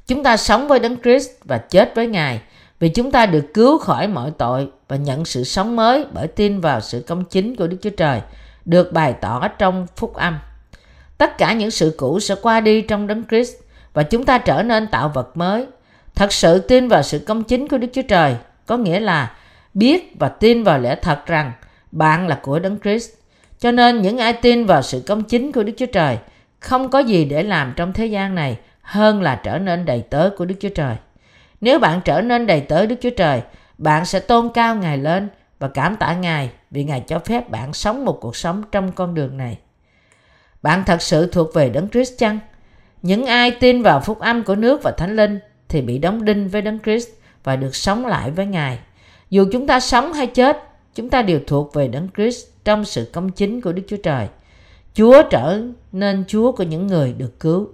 Chúng 0.07 0.23
ta 0.23 0.38
sống 0.38 0.67
với 0.67 0.79
Đấng 0.79 1.01
Christ 1.01 1.29
và 1.44 1.57
chết 1.57 1.95
với 1.95 2.07
Ngài 2.07 2.41
vì 2.83 2.89
chúng 2.89 3.12
ta 3.12 3.25
được 3.25 3.53
cứu 3.53 3.77
khỏi 3.77 4.07
mọi 4.07 4.31
tội 4.38 4.68
và 4.88 4.95
nhận 4.95 5.25
sự 5.25 5.44
sống 5.44 5.75
mới 5.75 6.06
bởi 6.13 6.27
tin 6.27 6.59
vào 6.59 6.81
sự 6.81 7.03
công 7.07 7.25
chính 7.25 7.56
của 7.56 7.68
Đức 7.68 7.77
Chúa 7.81 7.89
Trời, 7.89 8.21
được 8.65 8.94
bày 8.94 9.13
tỏ 9.21 9.47
trong 9.47 9.88
phúc 9.95 10.13
âm. 10.13 10.39
Tất 11.18 11.38
cả 11.38 11.53
những 11.53 11.71
sự 11.71 11.95
cũ 11.97 12.19
sẽ 12.19 12.35
qua 12.41 12.62
đi 12.62 12.81
trong 12.81 13.07
đấng 13.07 13.24
Christ 13.30 13.53
và 13.94 14.03
chúng 14.03 14.25
ta 14.25 14.38
trở 14.38 14.63
nên 14.63 14.88
tạo 14.88 15.09
vật 15.09 15.38
mới. 15.38 15.65
Thật 16.15 16.33
sự 16.33 16.59
tin 16.59 16.88
vào 16.88 17.03
sự 17.03 17.19
công 17.19 17.44
chính 17.44 17.68
của 17.68 17.77
Đức 17.77 17.88
Chúa 17.94 18.01
Trời 18.01 18.35
có 18.65 18.77
nghĩa 18.77 19.00
là 19.00 19.36
biết 19.74 20.19
và 20.19 20.29
tin 20.29 20.63
vào 20.63 20.79
lẽ 20.79 20.95
thật 20.95 21.25
rằng 21.25 21.51
bạn 21.91 22.27
là 22.27 22.39
của 22.41 22.59
đấng 22.59 22.79
Christ. 22.79 23.09
Cho 23.59 23.71
nên 23.71 24.01
những 24.01 24.18
ai 24.18 24.33
tin 24.33 24.65
vào 24.65 24.81
sự 24.81 25.03
công 25.07 25.24
chính 25.24 25.51
của 25.51 25.63
Đức 25.63 25.74
Chúa 25.77 25.86
Trời 25.86 26.18
không 26.59 26.89
có 26.89 27.00
gì 27.00 27.25
để 27.25 27.44
làm 27.44 27.74
trong 27.75 27.94
thế 27.94 28.06
gian 28.06 28.36
này 28.36 28.57
hơn 28.81 29.21
là 29.21 29.36
trở 29.44 29.57
nên 29.57 29.86
đầy 29.86 30.01
tớ 30.09 30.29
của 30.38 30.45
Đức 30.45 30.56
Chúa 30.59 30.69
Trời. 30.69 30.95
Nếu 31.63 31.80
bạn 31.80 32.01
trở 32.06 32.21
nên 32.21 32.48
đầy 32.48 32.62
tớ 32.62 32.86
Đức 32.86 32.95
Chúa 33.01 33.10
Trời, 33.10 33.42
bạn 33.77 34.06
sẽ 34.06 34.19
tôn 34.19 34.50
cao 34.54 34.75
Ngài 34.75 34.98
lên 34.98 35.30
và 35.60 35.68
cảm 35.68 35.95
tạ 35.95 36.13
Ngài 36.13 36.50
vì 36.71 36.83
Ngài 36.83 37.04
cho 37.07 37.19
phép 37.19 37.50
bạn 37.50 37.74
sống 37.74 38.06
một 38.06 38.18
cuộc 38.21 38.36
sống 38.36 38.63
trong 38.71 38.92
con 38.92 39.13
đường 39.13 39.38
này. 39.38 39.57
Bạn 40.62 40.83
thật 40.86 41.01
sự 41.01 41.27
thuộc 41.27 41.54
về 41.54 41.69
Đấng 41.69 41.89
Christ 41.89 42.13
chăng? 42.18 42.39
Những 43.01 43.25
ai 43.25 43.51
tin 43.51 43.81
vào 43.81 44.00
phúc 44.00 44.19
âm 44.19 44.44
của 44.44 44.56
nước 44.56 44.83
và 44.83 44.92
thánh 44.92 45.15
linh 45.15 45.39
thì 45.69 45.81
bị 45.81 45.98
đóng 45.98 46.25
đinh 46.25 46.48
với 46.48 46.62
Đấng 46.62 46.80
Christ 46.80 47.10
và 47.44 47.56
được 47.56 47.75
sống 47.75 48.06
lại 48.06 48.31
với 48.31 48.45
Ngài. 48.45 48.79
Dù 49.29 49.46
chúng 49.51 49.67
ta 49.67 49.79
sống 49.79 50.13
hay 50.13 50.27
chết, 50.27 50.58
chúng 50.96 51.10
ta 51.10 51.22
đều 51.22 51.39
thuộc 51.48 51.74
về 51.74 51.88
Đấng 51.88 52.08
Christ 52.15 52.46
trong 52.65 52.86
sự 52.86 53.10
công 53.13 53.29
chính 53.29 53.62
của 53.62 53.72
Đức 53.72 53.84
Chúa 53.88 53.98
Trời. 54.03 54.27
Chúa 54.93 55.24
trở 55.29 55.62
nên 55.91 56.24
Chúa 56.27 56.51
của 56.51 56.63
những 56.63 56.88
người 56.88 57.13
được 57.17 57.39
cứu. 57.39 57.70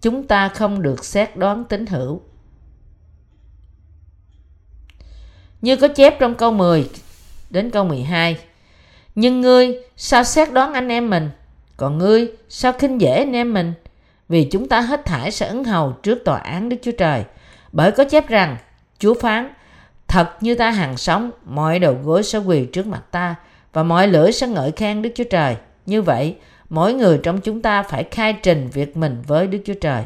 Chúng 0.00 0.26
ta 0.26 0.48
không 0.48 0.82
được 0.82 1.04
xét 1.04 1.36
đoán 1.36 1.64
tín 1.64 1.86
hữu. 1.86 2.22
Như 5.60 5.76
có 5.76 5.88
chép 5.88 6.18
trong 6.18 6.34
câu 6.34 6.52
10 6.52 6.90
đến 7.50 7.70
câu 7.70 7.84
12. 7.84 8.38
Nhưng 9.14 9.40
ngươi 9.40 9.78
sao 9.96 10.24
xét 10.24 10.52
đoán 10.52 10.72
anh 10.72 10.88
em 10.88 11.10
mình? 11.10 11.30
Còn 11.76 11.98
ngươi 11.98 12.32
sao 12.48 12.72
khinh 12.72 13.00
dễ 13.00 13.16
anh 13.16 13.32
em 13.32 13.52
mình? 13.52 13.72
Vì 14.28 14.44
chúng 14.44 14.68
ta 14.68 14.80
hết 14.80 15.04
thải 15.04 15.30
sẽ 15.30 15.48
ứng 15.48 15.64
hầu 15.64 15.92
trước 15.92 16.24
tòa 16.24 16.38
án 16.38 16.68
Đức 16.68 16.76
Chúa 16.82 16.92
Trời. 16.98 17.24
Bởi 17.72 17.92
có 17.92 18.04
chép 18.04 18.28
rằng, 18.28 18.56
Chúa 18.98 19.14
phán, 19.14 19.52
thật 20.08 20.36
như 20.40 20.54
ta 20.54 20.70
hàng 20.70 20.96
sống, 20.96 21.30
mọi 21.44 21.78
đầu 21.78 21.98
gối 22.04 22.22
sẽ 22.22 22.38
quỳ 22.38 22.64
trước 22.64 22.86
mặt 22.86 23.02
ta, 23.10 23.34
và 23.72 23.82
mọi 23.82 24.08
lưỡi 24.08 24.32
sẽ 24.32 24.46
ngợi 24.46 24.72
khen 24.72 25.02
Đức 25.02 25.10
Chúa 25.14 25.24
Trời. 25.24 25.56
Như 25.86 26.02
vậy, 26.02 26.36
mỗi 26.70 26.94
người 26.94 27.20
trong 27.22 27.40
chúng 27.40 27.62
ta 27.62 27.82
phải 27.82 28.04
khai 28.10 28.32
trình 28.32 28.68
việc 28.72 28.96
mình 28.96 29.22
với 29.26 29.46
Đức 29.46 29.58
Chúa 29.64 29.74
Trời. 29.74 30.04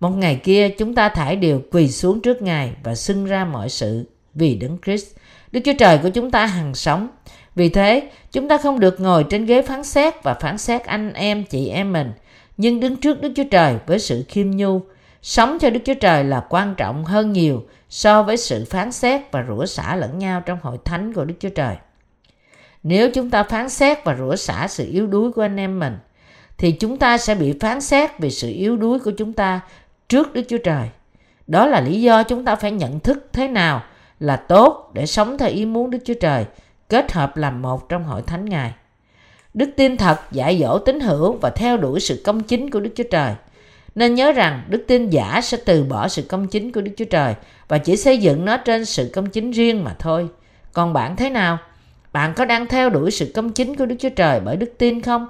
Một 0.00 0.10
ngày 0.10 0.40
kia 0.44 0.68
chúng 0.68 0.94
ta 0.94 1.08
thải 1.08 1.36
đều 1.36 1.62
quỳ 1.70 1.88
xuống 1.88 2.20
trước 2.20 2.42
Ngài 2.42 2.72
và 2.82 2.94
xưng 2.94 3.24
ra 3.24 3.44
mọi 3.44 3.68
sự 3.68 4.04
vì 4.34 4.54
Đấng 4.54 4.78
Christ. 4.84 5.06
Đức 5.52 5.60
Chúa 5.64 5.72
Trời 5.78 5.98
của 5.98 6.08
chúng 6.08 6.30
ta 6.30 6.46
hằng 6.46 6.74
sống 6.74 7.08
vì 7.54 7.68
thế, 7.68 8.10
chúng 8.32 8.48
ta 8.48 8.58
không 8.58 8.80
được 8.80 9.00
ngồi 9.00 9.24
trên 9.24 9.46
ghế 9.46 9.62
phán 9.62 9.84
xét 9.84 10.22
và 10.22 10.34
phán 10.34 10.58
xét 10.58 10.84
anh 10.84 11.12
em, 11.12 11.44
chị 11.44 11.68
em 11.68 11.92
mình, 11.92 12.12
nhưng 12.56 12.80
đứng 12.80 12.96
trước 12.96 13.20
Đức 13.20 13.32
Chúa 13.36 13.44
Trời 13.50 13.76
với 13.86 13.98
sự 13.98 14.24
khiêm 14.28 14.50
nhu. 14.50 14.80
Sống 15.22 15.58
cho 15.60 15.70
Đức 15.70 15.80
Chúa 15.84 15.94
Trời 15.94 16.24
là 16.24 16.46
quan 16.48 16.74
trọng 16.74 17.04
hơn 17.04 17.32
nhiều 17.32 17.64
so 17.88 18.22
với 18.22 18.36
sự 18.36 18.64
phán 18.70 18.92
xét 18.92 19.20
và 19.32 19.44
rủa 19.48 19.66
xả 19.66 19.96
lẫn 19.96 20.18
nhau 20.18 20.42
trong 20.46 20.58
hội 20.62 20.78
thánh 20.84 21.12
của 21.12 21.24
Đức 21.24 21.34
Chúa 21.40 21.48
Trời. 21.48 21.76
Nếu 22.86 23.10
chúng 23.10 23.30
ta 23.30 23.42
phán 23.42 23.68
xét 23.68 24.04
và 24.04 24.16
rủa 24.16 24.36
xả 24.36 24.68
sự 24.68 24.90
yếu 24.90 25.06
đuối 25.06 25.32
của 25.32 25.42
anh 25.42 25.56
em 25.56 25.78
mình, 25.78 25.96
thì 26.58 26.72
chúng 26.72 26.96
ta 26.96 27.18
sẽ 27.18 27.34
bị 27.34 27.54
phán 27.60 27.80
xét 27.80 28.10
vì 28.18 28.30
sự 28.30 28.50
yếu 28.50 28.76
đuối 28.76 28.98
của 28.98 29.10
chúng 29.10 29.32
ta 29.32 29.60
trước 30.08 30.34
Đức 30.34 30.42
Chúa 30.48 30.58
Trời. 30.58 30.88
Đó 31.46 31.66
là 31.66 31.80
lý 31.80 32.02
do 32.02 32.22
chúng 32.22 32.44
ta 32.44 32.56
phải 32.56 32.70
nhận 32.70 33.00
thức 33.00 33.28
thế 33.32 33.48
nào 33.48 33.82
là 34.20 34.36
tốt 34.36 34.90
để 34.94 35.06
sống 35.06 35.38
theo 35.38 35.48
ý 35.48 35.64
muốn 35.64 35.90
Đức 35.90 35.98
Chúa 36.04 36.14
Trời– 36.20 36.44
kết 36.88 37.12
hợp 37.12 37.36
làm 37.36 37.62
một 37.62 37.88
trong 37.88 38.04
hội 38.04 38.22
thánh 38.22 38.44
Ngài. 38.44 38.72
Đức 39.54 39.70
tin 39.76 39.96
thật 39.96 40.20
dạy 40.32 40.58
dỗ 40.60 40.78
tín 40.78 41.00
hữu 41.00 41.32
và 41.32 41.50
theo 41.50 41.76
đuổi 41.76 42.00
sự 42.00 42.22
công 42.24 42.42
chính 42.42 42.70
của 42.70 42.80
Đức 42.80 42.90
Chúa 42.96 43.04
Trời. 43.10 43.34
Nên 43.94 44.14
nhớ 44.14 44.32
rằng 44.32 44.62
đức 44.68 44.84
tin 44.86 45.10
giả 45.10 45.40
sẽ 45.42 45.58
từ 45.64 45.84
bỏ 45.84 46.08
sự 46.08 46.22
công 46.22 46.46
chính 46.46 46.72
của 46.72 46.80
Đức 46.80 46.92
Chúa 46.96 47.04
Trời 47.04 47.34
và 47.68 47.78
chỉ 47.78 47.96
xây 47.96 48.18
dựng 48.18 48.44
nó 48.44 48.56
trên 48.56 48.84
sự 48.84 49.10
công 49.14 49.26
chính 49.26 49.50
riêng 49.50 49.84
mà 49.84 49.94
thôi. 49.98 50.28
Còn 50.72 50.92
bạn 50.92 51.16
thế 51.16 51.30
nào? 51.30 51.58
Bạn 52.16 52.34
có 52.34 52.44
đang 52.44 52.66
theo 52.66 52.90
đuổi 52.90 53.10
sự 53.10 53.32
công 53.34 53.52
chính 53.52 53.76
của 53.76 53.86
Đức 53.86 53.96
Chúa 53.98 54.08
Trời 54.08 54.40
bởi 54.40 54.56
đức 54.56 54.74
tin 54.78 55.02
không? 55.02 55.26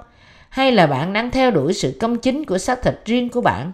hay 0.49 0.71
là 0.71 0.87
bạn 0.87 1.13
đang 1.13 1.31
theo 1.31 1.51
đuổi 1.51 1.73
sự 1.73 1.97
công 1.99 2.17
chính 2.17 2.45
của 2.45 2.57
xác 2.57 2.81
thịt 2.81 2.99
riêng 3.05 3.29
của 3.29 3.41
bạn? 3.41 3.71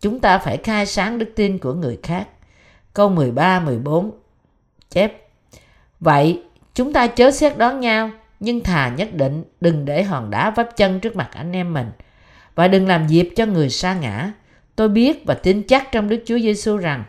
Chúng 0.00 0.20
ta 0.20 0.38
phải 0.38 0.56
khai 0.56 0.86
sáng 0.86 1.18
đức 1.18 1.32
tin 1.36 1.58
của 1.58 1.74
người 1.74 1.98
khác. 2.02 2.28
Câu 2.94 3.08
13, 3.08 3.60
14 3.60 4.10
chép 4.90 5.28
Vậy, 6.00 6.42
chúng 6.74 6.92
ta 6.92 7.06
chớ 7.06 7.30
xét 7.30 7.58
đoán 7.58 7.80
nhau, 7.80 8.10
nhưng 8.40 8.60
thà 8.60 8.88
nhất 8.88 9.14
định 9.14 9.44
đừng 9.60 9.84
để 9.84 10.02
hòn 10.02 10.30
đá 10.30 10.50
vấp 10.50 10.76
chân 10.76 11.00
trước 11.00 11.16
mặt 11.16 11.30
anh 11.32 11.52
em 11.52 11.72
mình 11.74 11.90
và 12.54 12.68
đừng 12.68 12.88
làm 12.88 13.06
dịp 13.06 13.28
cho 13.36 13.46
người 13.46 13.70
sa 13.70 13.94
ngã. 13.94 14.32
Tôi 14.76 14.88
biết 14.88 15.26
và 15.26 15.34
tin 15.34 15.62
chắc 15.62 15.92
trong 15.92 16.08
Đức 16.08 16.22
Chúa 16.26 16.38
Giêsu 16.38 16.76
rằng 16.76 17.04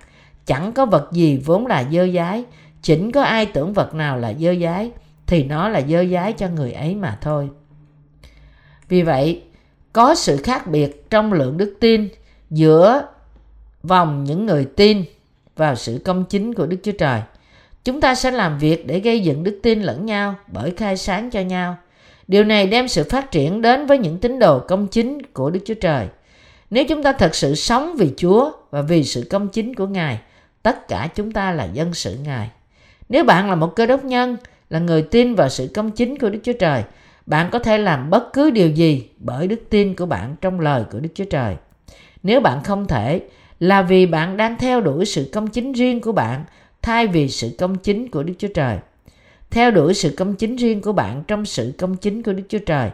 chẳng 0.46 0.72
có 0.72 0.86
vật 0.86 1.10
gì 1.12 1.42
vốn 1.46 1.68
là 1.68 1.84
dơ 1.92 2.08
dái, 2.08 2.44
chỉnh 2.82 3.12
có 3.12 3.24
ai 3.24 3.46
tưởng 3.46 3.74
vật 3.74 3.94
nào 3.94 4.18
là 4.18 4.34
dơ 4.34 4.56
dái 4.56 4.92
thì 5.28 5.44
nó 5.44 5.70
là 5.70 5.82
dơ 5.82 6.06
dái 6.06 6.34
cho 6.34 6.48
người 6.48 6.74
ấy 6.74 6.96
mà 6.96 7.18
thôi. 7.22 7.50
Vì 8.90 9.02
vậy, 9.02 9.44
có 9.94 10.16
sự 10.16 10.38
khác 10.38 10.68
biệt 10.68 11.10
trong 11.10 11.34
lượng 11.34 11.58
đức 11.58 11.78
tin 11.80 12.10
giữa 12.50 13.08
vòng 13.84 14.24
những 14.24 14.46
người 14.46 14.66
tin 14.66 15.04
vào 15.56 15.76
sự 15.76 16.02
công 16.06 16.26
chính 16.26 16.54
của 16.54 16.66
Đức 16.66 16.78
Chúa 16.84 16.92
Trời. 16.92 17.22
Chúng 17.84 18.02
ta 18.02 18.16
sẽ 18.16 18.32
làm 18.32 18.60
việc 18.60 18.88
để 18.88 19.00
gây 19.00 19.20
dựng 19.20 19.44
đức 19.44 19.60
tin 19.64 19.82
lẫn 19.82 20.06
nhau 20.06 20.36
bởi 20.48 20.72
khai 20.72 20.98
sáng 20.98 21.30
cho 21.30 21.42
nhau. 21.42 21.78
Điều 22.28 22.44
này 22.44 22.68
đem 22.68 22.88
sự 22.88 23.04
phát 23.10 23.32
triển 23.32 23.62
đến 23.62 23.86
với 23.86 23.98
những 23.98 24.20
tín 24.20 24.40
đồ 24.40 24.60
công 24.60 24.88
chính 24.88 25.22
của 25.34 25.50
Đức 25.50 25.60
Chúa 25.66 25.74
Trời. 25.74 26.08
Nếu 26.70 26.86
chúng 26.86 27.04
ta 27.04 27.12
thật 27.12 27.36
sự 27.36 27.56
sống 27.56 27.96
vì 27.98 28.12
Chúa 28.18 28.52
và 28.72 28.82
vì 28.82 29.04
sự 29.04 29.28
công 29.30 29.50
chính 29.50 29.76
của 29.76 29.88
Ngài, 29.88 30.20
tất 30.64 30.88
cả 30.88 31.10
chúng 31.16 31.32
ta 31.32 31.52
là 31.52 31.66
dân 31.66 31.94
sự 31.94 32.18
Ngài. 32.24 32.50
Nếu 33.10 33.24
bạn 33.24 33.50
là 33.50 33.56
một 33.56 33.76
cơ 33.76 33.86
đốc 33.86 34.04
nhân, 34.04 34.38
là 34.70 34.80
người 34.80 35.02
tin 35.02 35.36
vào 35.36 35.50
sự 35.50 35.70
công 35.74 35.92
chính 35.92 36.18
của 36.18 36.30
Đức 36.30 36.40
Chúa 36.44 36.54
Trời, 36.54 36.84
bạn 37.26 37.50
có 37.52 37.60
thể 37.60 37.78
làm 37.78 38.10
bất 38.10 38.34
cứ 38.34 38.50
điều 38.50 38.70
gì 38.70 39.10
bởi 39.18 39.48
đức 39.48 39.62
tin 39.70 39.96
của 39.96 40.06
bạn 40.06 40.36
trong 40.42 40.60
lời 40.60 40.84
của 40.92 41.00
Đức 41.00 41.10
Chúa 41.16 41.26
Trời. 41.26 41.56
Nếu 42.24 42.42
bạn 42.42 42.64
không 42.64 42.88
thể, 42.88 43.22
là 43.60 43.82
vì 43.82 44.06
bạn 44.06 44.38
đang 44.38 44.58
theo 44.58 44.82
đuổi 44.82 45.06
sự 45.06 45.30
công 45.34 45.48
chính 45.48 45.72
riêng 45.72 46.02
của 46.02 46.12
bạn 46.12 46.44
thay 46.82 47.08
vì 47.08 47.30
sự 47.30 47.56
công 47.58 47.76
chính 47.76 48.10
của 48.10 48.24
Đức 48.24 48.34
Chúa 48.38 48.48
Trời. 48.48 48.78
Theo 49.50 49.72
đuổi 49.72 49.94
sự 49.94 50.14
công 50.18 50.36
chính 50.36 50.56
riêng 50.56 50.82
của 50.82 50.94
bạn 50.94 51.24
trong 51.28 51.46
sự 51.46 51.74
công 51.78 51.96
chính 51.96 52.24
của 52.24 52.34
Đức 52.34 52.44
Chúa 52.50 52.60
Trời 52.60 52.90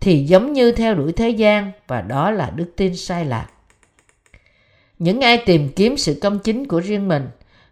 thì 0.00 0.24
giống 0.24 0.52
như 0.52 0.72
theo 0.72 0.94
đuổi 0.94 1.12
thế 1.12 1.30
gian 1.30 1.72
và 1.86 2.00
đó 2.00 2.30
là 2.30 2.52
đức 2.56 2.72
tin 2.76 2.96
sai 2.96 3.24
lạc. 3.24 3.46
Những 4.98 5.20
ai 5.20 5.42
tìm 5.46 5.68
kiếm 5.76 5.96
sự 5.96 6.18
công 6.22 6.38
chính 6.38 6.66
của 6.66 6.80
riêng 6.80 7.08
mình, 7.08 7.28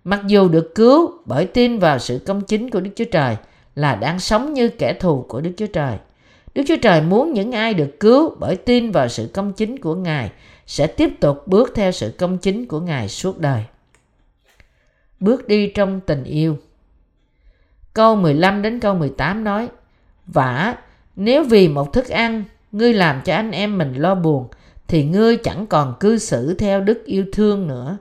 mặc 0.08 0.20
dù 0.26 0.48
được 0.48 0.74
cứu 0.74 1.12
bởi 1.24 1.46
tin 1.46 1.78
vào 1.78 1.98
sự 1.98 2.20
công 2.26 2.40
chính 2.40 2.70
của 2.70 2.80
Đức 2.80 2.90
Chúa 2.96 3.04
Trời, 3.04 3.36
là 3.74 3.94
đang 3.94 4.18
sống 4.18 4.54
như 4.54 4.68
kẻ 4.68 4.92
thù 4.92 5.24
của 5.28 5.40
Đức 5.40 5.50
Chúa 5.56 5.66
Trời. 5.66 5.98
Đức 6.54 6.62
Chúa 6.68 6.76
Trời 6.82 7.02
muốn 7.02 7.32
những 7.32 7.52
ai 7.52 7.74
được 7.74 8.00
cứu 8.00 8.36
bởi 8.38 8.56
tin 8.56 8.90
vào 8.90 9.08
sự 9.08 9.30
công 9.34 9.52
chính 9.52 9.78
của 9.78 9.94
Ngài 9.94 10.30
sẽ 10.66 10.86
tiếp 10.86 11.10
tục 11.20 11.46
bước 11.46 11.72
theo 11.74 11.92
sự 11.92 12.14
công 12.18 12.38
chính 12.38 12.66
của 12.66 12.80
Ngài 12.80 13.08
suốt 13.08 13.38
đời. 13.38 13.64
Bước 15.20 15.48
đi 15.48 15.72
trong 15.74 16.00
tình 16.00 16.24
yêu 16.24 16.58
Câu 17.94 18.16
15 18.16 18.62
đến 18.62 18.80
câu 18.80 18.94
18 18.94 19.44
nói 19.44 19.68
Vả, 20.26 20.76
nếu 21.16 21.44
vì 21.44 21.68
một 21.68 21.92
thức 21.92 22.08
ăn 22.08 22.44
ngươi 22.72 22.92
làm 22.92 23.20
cho 23.24 23.34
anh 23.34 23.50
em 23.50 23.78
mình 23.78 23.94
lo 23.94 24.14
buồn 24.14 24.48
thì 24.88 25.04
ngươi 25.04 25.36
chẳng 25.36 25.66
còn 25.66 25.94
cư 26.00 26.18
xử 26.18 26.54
theo 26.54 26.80
đức 26.80 27.04
yêu 27.04 27.24
thương 27.32 27.66
nữa. 27.66 27.98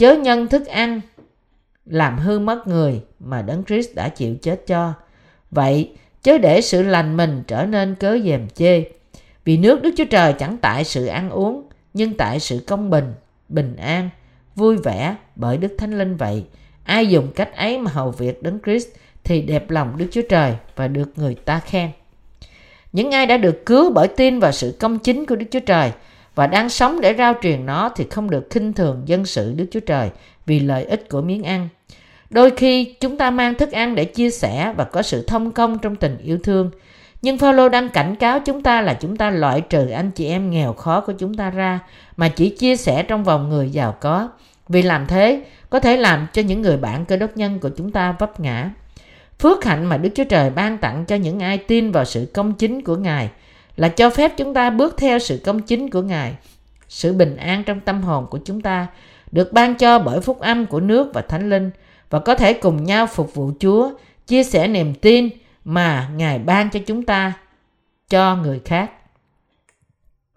Chớ 0.00 0.16
nhân 0.16 0.46
thức 0.46 0.66
ăn 0.66 1.00
làm 1.90 2.18
hư 2.18 2.38
mất 2.38 2.66
người 2.66 3.02
mà 3.20 3.42
Đấng 3.42 3.64
Christ 3.64 3.94
đã 3.94 4.08
chịu 4.08 4.34
chết 4.42 4.66
cho. 4.66 4.92
Vậy, 5.50 5.92
chớ 6.22 6.38
để 6.38 6.60
sự 6.60 6.82
lành 6.82 7.16
mình 7.16 7.42
trở 7.46 7.66
nên 7.66 7.94
cớ 7.94 8.18
dèm 8.24 8.48
chê. 8.48 8.84
Vì 9.44 9.56
nước 9.56 9.82
Đức 9.82 9.90
Chúa 9.96 10.04
Trời 10.04 10.32
chẳng 10.32 10.56
tại 10.58 10.84
sự 10.84 11.06
ăn 11.06 11.30
uống, 11.30 11.68
nhưng 11.94 12.14
tại 12.14 12.40
sự 12.40 12.64
công 12.66 12.90
bình, 12.90 13.14
bình 13.48 13.76
an, 13.76 14.10
vui 14.54 14.76
vẻ 14.76 15.16
bởi 15.36 15.56
Đức 15.56 15.74
Thánh 15.78 15.98
Linh 15.98 16.16
vậy. 16.16 16.44
Ai 16.84 17.06
dùng 17.06 17.32
cách 17.34 17.56
ấy 17.56 17.78
mà 17.78 17.90
hầu 17.90 18.10
việc 18.10 18.42
Đấng 18.42 18.58
Christ 18.64 18.88
thì 19.24 19.42
đẹp 19.42 19.70
lòng 19.70 19.96
Đức 19.96 20.06
Chúa 20.10 20.22
Trời 20.28 20.54
và 20.76 20.88
được 20.88 21.10
người 21.16 21.34
ta 21.34 21.60
khen. 21.60 21.90
Những 22.92 23.10
ai 23.10 23.26
đã 23.26 23.36
được 23.36 23.66
cứu 23.66 23.92
bởi 23.92 24.08
tin 24.08 24.40
vào 24.40 24.52
sự 24.52 24.76
công 24.80 24.98
chính 24.98 25.26
của 25.26 25.36
Đức 25.36 25.46
Chúa 25.50 25.60
Trời 25.60 25.92
và 26.34 26.46
đang 26.46 26.68
sống 26.68 27.00
để 27.00 27.14
rao 27.18 27.34
truyền 27.42 27.66
nó 27.66 27.90
thì 27.96 28.06
không 28.10 28.30
được 28.30 28.46
khinh 28.50 28.72
thường 28.72 29.02
dân 29.06 29.26
sự 29.26 29.52
Đức 29.56 29.66
Chúa 29.70 29.80
Trời 29.80 30.10
vì 30.50 30.60
lợi 30.60 30.84
ích 30.84 31.08
của 31.08 31.22
miếng 31.22 31.42
ăn. 31.42 31.68
Đôi 32.30 32.50
khi, 32.50 32.94
chúng 33.00 33.16
ta 33.16 33.30
mang 33.30 33.54
thức 33.54 33.72
ăn 33.72 33.94
để 33.94 34.04
chia 34.04 34.30
sẻ 34.30 34.74
và 34.76 34.84
có 34.84 35.02
sự 35.02 35.24
thông 35.26 35.52
công 35.52 35.78
trong 35.78 35.96
tình 35.96 36.18
yêu 36.18 36.38
thương. 36.42 36.70
Nhưng 37.22 37.38
Phaolô 37.38 37.68
đang 37.68 37.88
cảnh 37.88 38.16
cáo 38.16 38.40
chúng 38.40 38.62
ta 38.62 38.82
là 38.82 38.94
chúng 38.94 39.16
ta 39.16 39.30
loại 39.30 39.60
trừ 39.60 39.90
anh 39.90 40.10
chị 40.10 40.26
em 40.26 40.50
nghèo 40.50 40.72
khó 40.72 41.00
của 41.00 41.12
chúng 41.12 41.34
ta 41.34 41.50
ra, 41.50 41.80
mà 42.16 42.28
chỉ 42.28 42.48
chia 42.48 42.76
sẻ 42.76 43.02
trong 43.02 43.24
vòng 43.24 43.48
người 43.48 43.70
giàu 43.70 43.96
có. 44.00 44.28
Vì 44.68 44.82
làm 44.82 45.06
thế, 45.06 45.42
có 45.70 45.80
thể 45.80 45.96
làm 45.96 46.26
cho 46.32 46.42
những 46.42 46.62
người 46.62 46.76
bạn 46.76 47.04
cơ 47.04 47.16
đốc 47.16 47.36
nhân 47.36 47.58
của 47.58 47.70
chúng 47.76 47.92
ta 47.92 48.12
vấp 48.18 48.40
ngã. 48.40 48.70
Phước 49.38 49.64
hạnh 49.64 49.86
mà 49.86 49.96
Đức 49.96 50.10
Chúa 50.14 50.24
Trời 50.24 50.50
ban 50.50 50.78
tặng 50.78 51.04
cho 51.04 51.16
những 51.16 51.40
ai 51.40 51.58
tin 51.58 51.92
vào 51.92 52.04
sự 52.04 52.30
công 52.34 52.52
chính 52.52 52.82
của 52.82 52.96
Ngài 52.96 53.30
là 53.76 53.88
cho 53.88 54.10
phép 54.10 54.32
chúng 54.36 54.54
ta 54.54 54.70
bước 54.70 54.94
theo 54.98 55.18
sự 55.18 55.40
công 55.44 55.62
chính 55.62 55.90
của 55.90 56.02
Ngài. 56.02 56.34
Sự 56.88 57.12
bình 57.12 57.36
an 57.36 57.64
trong 57.64 57.80
tâm 57.80 58.02
hồn 58.02 58.26
của 58.30 58.38
chúng 58.44 58.60
ta 58.60 58.86
được 59.32 59.52
ban 59.52 59.74
cho 59.74 59.98
bởi 59.98 60.20
phúc 60.20 60.40
âm 60.40 60.66
của 60.66 60.80
nước 60.80 61.10
và 61.14 61.22
thánh 61.22 61.50
linh 61.50 61.70
và 62.10 62.18
có 62.18 62.34
thể 62.34 62.52
cùng 62.52 62.84
nhau 62.84 63.06
phục 63.06 63.34
vụ 63.34 63.52
Chúa, 63.60 63.90
chia 64.26 64.44
sẻ 64.44 64.68
niềm 64.68 64.94
tin 64.94 65.28
mà 65.64 66.08
Ngài 66.16 66.38
ban 66.38 66.70
cho 66.70 66.80
chúng 66.86 67.02
ta 67.02 67.32
cho 68.08 68.36
người 68.36 68.60
khác. 68.64 68.90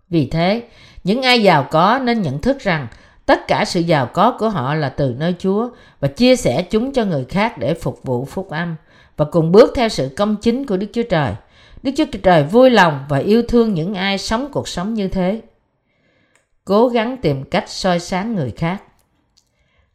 Vì 0.10 0.28
thế, 0.28 0.64
những 1.04 1.22
ai 1.22 1.44
giàu 1.44 1.68
có 1.72 2.00
nên 2.04 2.22
nhận 2.22 2.42
thức 2.42 2.60
rằng 2.60 2.88
tất 3.26 3.48
cả 3.48 3.66
sự 3.66 3.80
giàu 3.80 4.06
có 4.14 4.36
của 4.40 4.50
họ 4.50 4.76
là 4.76 4.90
từ 4.90 5.16
nơi 5.18 5.36
Chúa 5.40 5.70
và 6.00 6.08
chia 6.08 6.36
sẻ 6.36 6.62
chúng 6.62 6.92
cho 6.92 7.06
người 7.06 7.26
khác 7.30 7.58
để 7.58 7.74
phục 7.74 8.04
vụ 8.04 8.26
phúc 8.26 8.50
âm 8.50 8.76
và 9.18 9.26
cùng 9.26 9.52
bước 9.52 9.72
theo 9.76 9.90
sự 9.90 10.10
công 10.18 10.36
chính 10.36 10.66
của 10.66 10.78
Đức 10.78 10.88
Chúa 10.94 11.04
Trời. 11.04 11.34
Đức 11.84 11.92
Chúa 11.98 12.06
Trời 12.24 12.44
vui 12.44 12.70
lòng 12.70 13.06
và 13.10 13.18
yêu 13.18 13.44
thương 13.48 13.74
những 13.74 13.94
ai 13.94 14.18
sống 14.18 14.48
cuộc 14.52 14.68
sống 14.68 14.94
như 14.94 15.08
thế. 15.08 15.42
Cố 16.66 16.88
gắng 16.88 17.18
tìm 17.18 17.44
cách 17.44 17.70
soi 17.70 18.00
sáng 18.00 18.36
người 18.36 18.52
khác. 18.52 18.84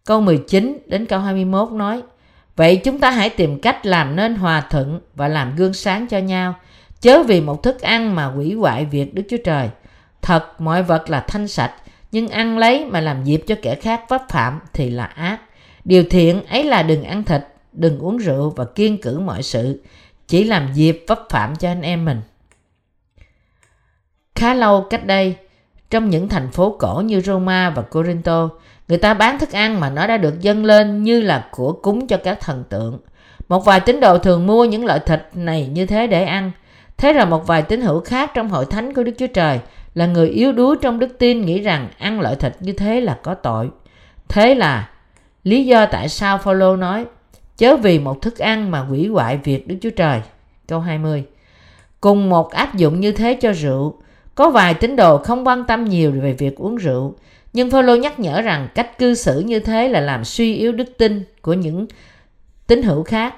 Câu 0.04 0.20
19 0.20 0.78
đến 0.87 1.06
câu 1.06 1.20
21 1.20 1.72
nói 1.72 2.02
Vậy 2.58 2.76
chúng 2.76 2.98
ta 2.98 3.10
hãy 3.10 3.30
tìm 3.30 3.60
cách 3.60 3.87
làm 3.87 4.16
nên 4.16 4.34
hòa 4.34 4.60
thuận 4.70 5.00
và 5.14 5.28
làm 5.28 5.56
gương 5.56 5.75
sáng 5.75 6.06
cho 6.06 6.18
nhau, 6.18 6.54
chớ 7.00 7.22
vì 7.22 7.40
một 7.40 7.62
thức 7.62 7.80
ăn 7.80 8.14
mà 8.14 8.25
hủy 8.25 8.54
hoại 8.54 8.84
việc 8.84 9.14
Đức 9.14 9.22
Chúa 9.30 9.37
Trời. 9.44 9.68
Thật, 10.22 10.60
mọi 10.60 10.82
vật 10.82 11.10
là 11.10 11.20
thanh 11.20 11.48
sạch, 11.48 11.72
nhưng 12.12 12.28
ăn 12.28 12.58
lấy 12.58 12.87
mà 12.87 13.00
làm 13.00 13.25
dịp 13.25 13.44
cho 13.46 13.54
kẻ 13.62 13.75
khác 13.75 14.04
vấp 14.08 14.22
phạm 14.28 14.60
thì 14.72 14.90
là 14.90 15.04
ác. 15.04 15.38
Điều 15.84 16.04
thiện 16.10 16.46
ấy 16.46 16.64
là 16.64 16.82
đừng 16.82 17.04
ăn 17.04 17.25
thịt, 17.25 17.42
đừng 17.72 17.98
uống 17.98 18.16
rượu 18.16 18.50
và 18.50 18.64
kiên 18.64 19.00
cử 19.00 19.18
mọi 19.18 19.42
sự, 19.42 19.82
chỉ 20.26 20.44
làm 20.44 20.72
dịp 20.75 21.04
vấp 21.08 21.20
phạm 21.30 21.56
cho 21.56 21.68
anh 21.68 21.82
em 21.82 22.04
mình. 22.04 22.20
Khá 24.34 24.54
lâu 24.54 24.87
cách 24.90 25.06
đây, 25.06 25.37
trong 25.90 26.11
những 26.11 26.28
thành 26.28 26.50
phố 26.50 26.76
cổ 26.78 27.02
như 27.04 27.21
Roma 27.21 27.71
và 27.71 27.83
Corinto, 27.83 28.49
người 28.88 28.99
ta 28.99 29.14
bán 29.14 29.38
thức 29.38 29.52
ăn 29.52 29.80
mà 29.80 29.90
nó 29.90 30.07
đã 30.07 30.16
được 30.16 30.40
dâng 30.40 30.64
lên 30.64 31.02
như 31.02 31.21
là 31.21 31.49
của 31.50 31.73
cúng 31.73 32.07
cho 32.07 32.16
các 32.16 32.40
thần 32.40 32.64
tượng. 32.68 32.99
Một 33.49 33.64
vài 33.64 33.80
tín 33.80 34.00
đồ 34.00 34.18
thường 34.18 34.47
mua 34.47 34.64
những 34.64 34.87
loại 34.87 35.00
thịt 35.07 35.21
này 35.35 35.66
như 35.66 35.87
thế 35.87 36.07
để 36.07 36.25
ăn. 36.25 36.50
Thế 36.97 37.12
rồi 37.12 37.26
một 37.26 37.47
vài 37.47 37.62
tín 37.62 37.80
hữu 37.80 38.00
khác 38.00 38.30
trong 38.35 38.49
hội 38.49 38.66
thánh 38.66 38.95
của 38.95 39.02
Đức 39.02 39.12
Chúa 39.18 39.26
Trời 39.26 39.61
là 39.95 40.07
người 40.07 40.28
yếu 40.28 40.52
đuối 40.52 40.76
trong 40.80 40.99
đức 40.99 41.18
tin 41.18 41.42
nghĩ 41.42 41.61
rằng 41.61 41.88
ăn 41.99 42.21
loại 42.21 42.37
thịt 42.37 42.57
như 42.61 42.73
thế 42.73 43.00
là 43.00 43.18
có 43.23 43.35
tội. 43.35 43.71
Thế 44.28 44.54
là 44.54 44.88
lý 45.45 45.66
do 45.66 45.87
tại 45.87 46.09
sao 46.09 46.38
Phaolô 46.38 46.76
nói 46.76 47.07
chớ 47.57 47.76
vì 47.76 47.99
một 47.99 48.23
thức 48.23 48.38
ăn 48.38 48.71
mà 48.71 48.80
hủy 48.80 49.07
hoại 49.07 49.37
việc 49.37 49.68
Đức 49.68 49.76
Chúa 49.80 49.90
Trời. 49.90 50.21
Câu 50.66 50.80
20 50.80 51.25
Cùng 52.00 52.28
một 52.28 52.50
áp 52.50 52.75
dụng 52.75 53.00
như 53.00 53.12
thế 53.12 53.35
cho 53.35 53.52
rượu, 53.52 53.95
có 54.38 54.50
vài 54.50 54.75
tín 54.75 54.97
đồ 54.97 55.18
không 55.18 55.47
quan 55.47 55.64
tâm 55.64 55.85
nhiều 55.85 56.12
về 56.12 56.33
việc 56.33 56.57
uống 56.57 56.76
rượu, 56.76 57.14
nhưng 57.52 57.71
Phaolô 57.71 57.97
nhắc 57.97 58.21
nhở 58.21 58.40
rằng 58.40 58.68
cách 58.75 58.99
cư 58.99 59.14
xử 59.14 59.40
như 59.40 59.61
thế 59.61 59.88
là 59.88 60.00
làm 60.00 60.25
suy 60.25 60.57
yếu 60.57 60.73
đức 60.73 60.99
tin 60.99 61.25
của 61.42 61.52
những 61.52 61.87
tín 62.66 62.83
hữu 62.83 63.02
khác. 63.02 63.35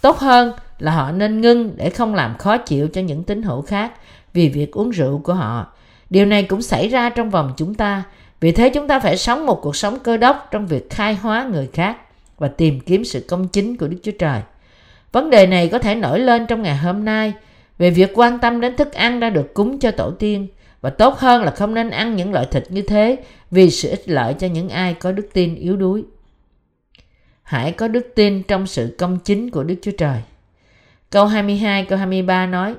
Tốt 0.00 0.18
hơn 0.18 0.52
là 0.78 0.92
họ 0.92 1.12
nên 1.12 1.40
ngưng 1.40 1.72
để 1.76 1.90
không 1.90 2.14
làm 2.14 2.38
khó 2.38 2.56
chịu 2.56 2.88
cho 2.88 3.00
những 3.00 3.22
tín 3.22 3.42
hữu 3.42 3.62
khác 3.62 3.92
vì 4.32 4.48
việc 4.48 4.72
uống 4.72 4.90
rượu 4.90 5.20
của 5.24 5.34
họ. 5.34 5.66
Điều 6.10 6.26
này 6.26 6.42
cũng 6.42 6.62
xảy 6.62 6.88
ra 6.88 7.10
trong 7.10 7.30
vòng 7.30 7.52
chúng 7.56 7.74
ta. 7.74 8.02
Vì 8.40 8.52
thế 8.52 8.68
chúng 8.68 8.88
ta 8.88 9.00
phải 9.00 9.16
sống 9.16 9.46
một 9.46 9.60
cuộc 9.62 9.76
sống 9.76 9.98
cơ 9.98 10.16
đốc 10.16 10.48
trong 10.50 10.66
việc 10.66 10.90
khai 10.90 11.14
hóa 11.14 11.48
người 11.52 11.68
khác 11.72 11.96
và 12.38 12.48
tìm 12.48 12.80
kiếm 12.80 13.04
sự 13.04 13.24
công 13.28 13.48
chính 13.48 13.76
của 13.76 13.86
Đức 13.88 13.98
Chúa 14.02 14.12
Trời. 14.18 14.40
Vấn 15.12 15.30
đề 15.30 15.46
này 15.46 15.68
có 15.68 15.78
thể 15.78 15.94
nổi 15.94 16.20
lên 16.20 16.46
trong 16.46 16.62
ngày 16.62 16.76
hôm 16.76 17.04
nay 17.04 17.32
về 17.78 17.90
việc 17.90 18.10
quan 18.14 18.38
tâm 18.38 18.60
đến 18.60 18.76
thức 18.76 18.92
ăn 18.92 19.20
đã 19.20 19.30
được 19.30 19.54
cúng 19.54 19.78
cho 19.78 19.90
tổ 19.90 20.10
tiên 20.10 20.48
và 20.80 20.90
tốt 20.90 21.18
hơn 21.18 21.42
là 21.42 21.50
không 21.50 21.74
nên 21.74 21.90
ăn 21.90 22.16
những 22.16 22.32
loại 22.32 22.46
thịt 22.50 22.64
như 22.68 22.82
thế 22.82 23.16
vì 23.50 23.70
sự 23.70 23.90
ích 23.90 24.08
lợi 24.08 24.34
cho 24.38 24.46
những 24.46 24.68
ai 24.68 24.94
có 24.94 25.12
đức 25.12 25.28
tin 25.32 25.54
yếu 25.54 25.76
đuối. 25.76 26.04
Hãy 27.42 27.72
có 27.72 27.88
đức 27.88 28.12
tin 28.14 28.42
trong 28.42 28.66
sự 28.66 28.94
công 28.98 29.18
chính 29.24 29.50
của 29.50 29.62
Đức 29.62 29.74
Chúa 29.82 29.90
Trời. 29.98 30.18
Câu 31.10 31.26
22, 31.26 31.84
câu 31.84 31.98
23 31.98 32.46
nói, 32.46 32.74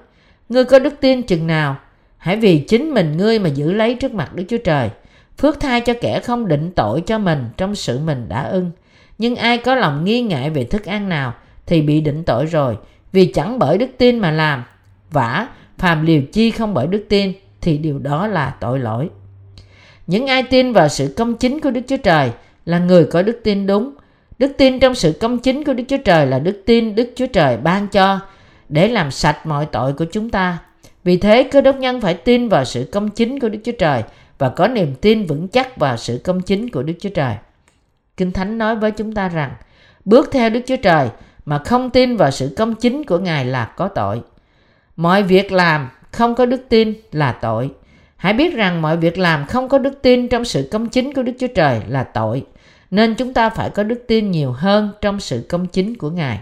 Ngươi 0.50 0.66
có 0.66 0.80
đức 0.80 0.94
tin 1.02 1.24
chừng 1.24 1.48
nào, 1.48 1.78
hãy 2.18 2.38
vì 2.38 2.60
chính 2.60 2.94
mình 2.94 3.18
ngươi 3.18 3.40
mà 3.40 3.50
giữ 3.50 3.74
lấy 3.74 3.96
trước 3.96 4.14
mặt 4.14 4.36
Đức 4.36 4.44
Chúa 4.50 4.58
Trời. 4.58 4.90
Phước 5.38 5.60
thai 5.60 5.82
cho 5.82 5.94
kẻ 6.02 6.20
không 6.20 6.48
định 6.48 6.72
tội 6.76 7.02
cho 7.02 7.18
mình 7.18 7.46
trong 7.58 7.76
sự 7.76 8.00
mình 8.00 8.30
đã 8.30 8.42
ưng. 8.44 8.72
Nhưng 9.18 9.36
ai 9.36 9.58
có 9.58 9.76
lòng 9.76 10.06
nghi 10.06 10.22
ngại 10.22 10.50
về 10.50 10.64
thức 10.64 10.86
ăn 10.86 11.10
nào 11.10 11.34
thì 11.66 11.82
bị 11.82 12.02
định 12.02 12.24
tội 12.24 12.46
rồi, 12.46 12.78
vì 13.12 13.32
chẳng 13.34 13.60
bởi 13.60 13.78
đức 13.78 13.90
tin 13.98 14.20
mà 14.20 14.32
làm. 14.32 14.64
Vả, 15.12 15.48
phàm 15.78 16.06
liều 16.06 16.22
chi 16.32 16.52
không 16.52 16.74
bởi 16.74 16.88
đức 16.88 17.06
tin 17.10 17.34
thì 17.62 17.78
điều 17.78 18.00
đó 18.00 18.28
là 18.28 18.56
tội 18.60 18.80
lỗi. 18.80 19.10
Những 20.08 20.28
ai 20.28 20.44
tin 20.44 20.74
vào 20.74 20.90
sự 20.90 21.14
công 21.18 21.38
chính 21.38 21.60
của 21.60 21.72
Đức 21.72 21.82
Chúa 21.88 21.98
Trời 21.98 22.32
là 22.66 22.80
người 22.80 23.06
có 23.06 23.22
đức 23.22 23.40
tin 23.44 23.68
đúng. 23.68 23.94
Đức 24.40 24.52
tin 24.58 24.80
trong 24.80 24.96
sự 24.96 25.14
công 25.22 25.40
chính 25.40 25.64
của 25.64 25.74
Đức 25.74 25.84
Chúa 25.88 25.98
Trời 26.06 26.26
là 26.26 26.40
đức 26.40 26.62
tin 26.66 26.96
Đức 26.96 27.10
Chúa 27.16 27.28
Trời 27.28 27.58
ban 27.58 27.88
cho 27.88 28.20
để 28.70 28.88
làm 28.88 29.12
sạch 29.12 29.46
mọi 29.46 29.66
tội 29.66 29.94
của 29.94 30.06
chúng 30.12 30.30
ta. 30.30 30.58
Vì 31.04 31.18
thế, 31.18 31.44
cơ 31.44 31.62
đốc 31.62 31.76
nhân 31.76 32.02
phải 32.02 32.14
tin 32.14 32.50
vào 32.50 32.66
sự 32.66 32.90
công 32.92 33.10
chính 33.10 33.40
của 33.40 33.50
Đức 33.50 33.60
Chúa 33.64 33.72
Trời 33.72 34.04
và 34.38 34.50
có 34.50 34.68
niềm 34.68 34.96
tin 35.02 35.26
vững 35.26 35.48
chắc 35.48 35.78
vào 35.78 35.98
sự 35.98 36.22
công 36.24 36.42
chính 36.42 36.70
của 36.70 36.84
Đức 36.84 36.94
Chúa 37.00 37.10
Trời. 37.10 37.36
Kinh 38.18 38.32
Thánh 38.32 38.58
nói 38.58 38.76
với 38.76 38.92
chúng 38.92 39.14
ta 39.14 39.30
rằng, 39.30 39.52
bước 40.06 40.30
theo 40.32 40.50
Đức 40.50 40.62
Chúa 40.68 40.76
Trời 40.76 41.10
mà 41.46 41.58
không 41.58 41.90
tin 41.90 42.18
vào 42.18 42.32
sự 42.32 42.54
công 42.58 42.76
chính 42.76 43.04
của 43.04 43.20
Ngài 43.20 43.46
là 43.46 43.66
có 43.66 43.88
tội. 43.88 44.22
Mọi 44.98 45.24
việc 45.24 45.52
làm 45.52 45.90
không 46.12 46.36
có 46.36 46.46
đức 46.46 46.62
tin 46.70 46.94
là 47.12 47.32
tội. 47.32 47.72
Hãy 48.16 48.34
biết 48.34 48.56
rằng 48.56 48.82
mọi 48.82 48.98
việc 48.98 49.18
làm 49.18 49.46
không 49.46 49.70
có 49.70 49.78
đức 49.78 50.02
tin 50.02 50.28
trong 50.28 50.46
sự 50.46 50.70
công 50.72 50.90
chính 50.90 51.14
của 51.14 51.24
Đức 51.24 51.32
Chúa 51.40 51.48
Trời 51.56 51.82
là 51.88 52.04
tội. 52.04 52.46
Nên 52.92 53.16
chúng 53.16 53.34
ta 53.34 53.50
phải 53.50 53.70
có 53.70 53.84
đức 53.84 54.04
tin 54.08 54.32
nhiều 54.32 54.52
hơn 54.52 54.90
trong 55.02 55.20
sự 55.20 55.46
công 55.50 55.68
chính 55.68 55.98
của 55.98 56.10
Ngài. 56.10 56.40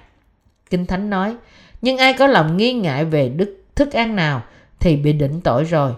Kinh 0.69 0.85
Thánh 0.85 1.09
nói, 1.09 1.35
nhưng 1.81 1.97
ai 1.97 2.13
có 2.13 2.27
lòng 2.27 2.57
nghi 2.57 2.73
ngại 2.73 3.05
về 3.05 3.29
đức 3.29 3.63
thức 3.75 3.93
ăn 3.93 4.15
nào 4.15 4.41
thì 4.79 4.95
bị 4.95 5.13
định 5.13 5.41
tội 5.41 5.63
rồi. 5.63 5.91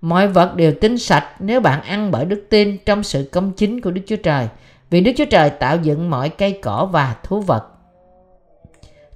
Mọi 0.00 0.28
vật 0.28 0.56
đều 0.56 0.72
tinh 0.80 0.98
sạch 0.98 1.26
nếu 1.38 1.60
bạn 1.60 1.82
ăn 1.82 2.10
bởi 2.10 2.24
đức 2.24 2.46
tin 2.50 2.78
trong 2.86 3.02
sự 3.02 3.28
công 3.32 3.52
chính 3.52 3.80
của 3.80 3.90
Đức 3.90 4.02
Chúa 4.06 4.16
Trời. 4.16 4.48
Vì 4.90 5.00
Đức 5.00 5.12
Chúa 5.16 5.24
Trời 5.24 5.50
tạo 5.50 5.76
dựng 5.76 6.10
mọi 6.10 6.28
cây 6.28 6.58
cỏ 6.62 6.88
và 6.92 7.16
thú 7.22 7.40
vật. 7.40 7.66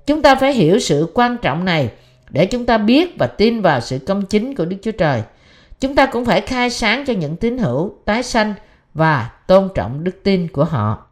Chúng 0.06 0.22
ta 0.22 0.34
phải 0.34 0.52
hiểu 0.52 0.78
sự 0.78 1.10
quan 1.14 1.36
trọng 1.42 1.64
này 1.64 1.90
để 2.34 2.46
chúng 2.46 2.66
ta 2.66 2.78
biết 2.78 3.18
và 3.18 3.26
tin 3.26 3.62
vào 3.62 3.80
sự 3.80 3.98
công 3.98 4.26
chính 4.26 4.54
của 4.54 4.64
Đức 4.64 4.76
Chúa 4.82 4.90
Trời. 4.90 5.22
Chúng 5.80 5.94
ta 5.94 6.06
cũng 6.06 6.24
phải 6.24 6.40
khai 6.40 6.70
sáng 6.70 7.04
cho 7.06 7.12
những 7.12 7.36
tín 7.36 7.58
hữu, 7.58 7.94
tái 8.04 8.22
sanh 8.22 8.54
và 8.94 9.30
tôn 9.46 9.68
trọng 9.74 10.04
đức 10.04 10.20
tin 10.22 10.48
của 10.48 10.64
họ. 10.64 11.03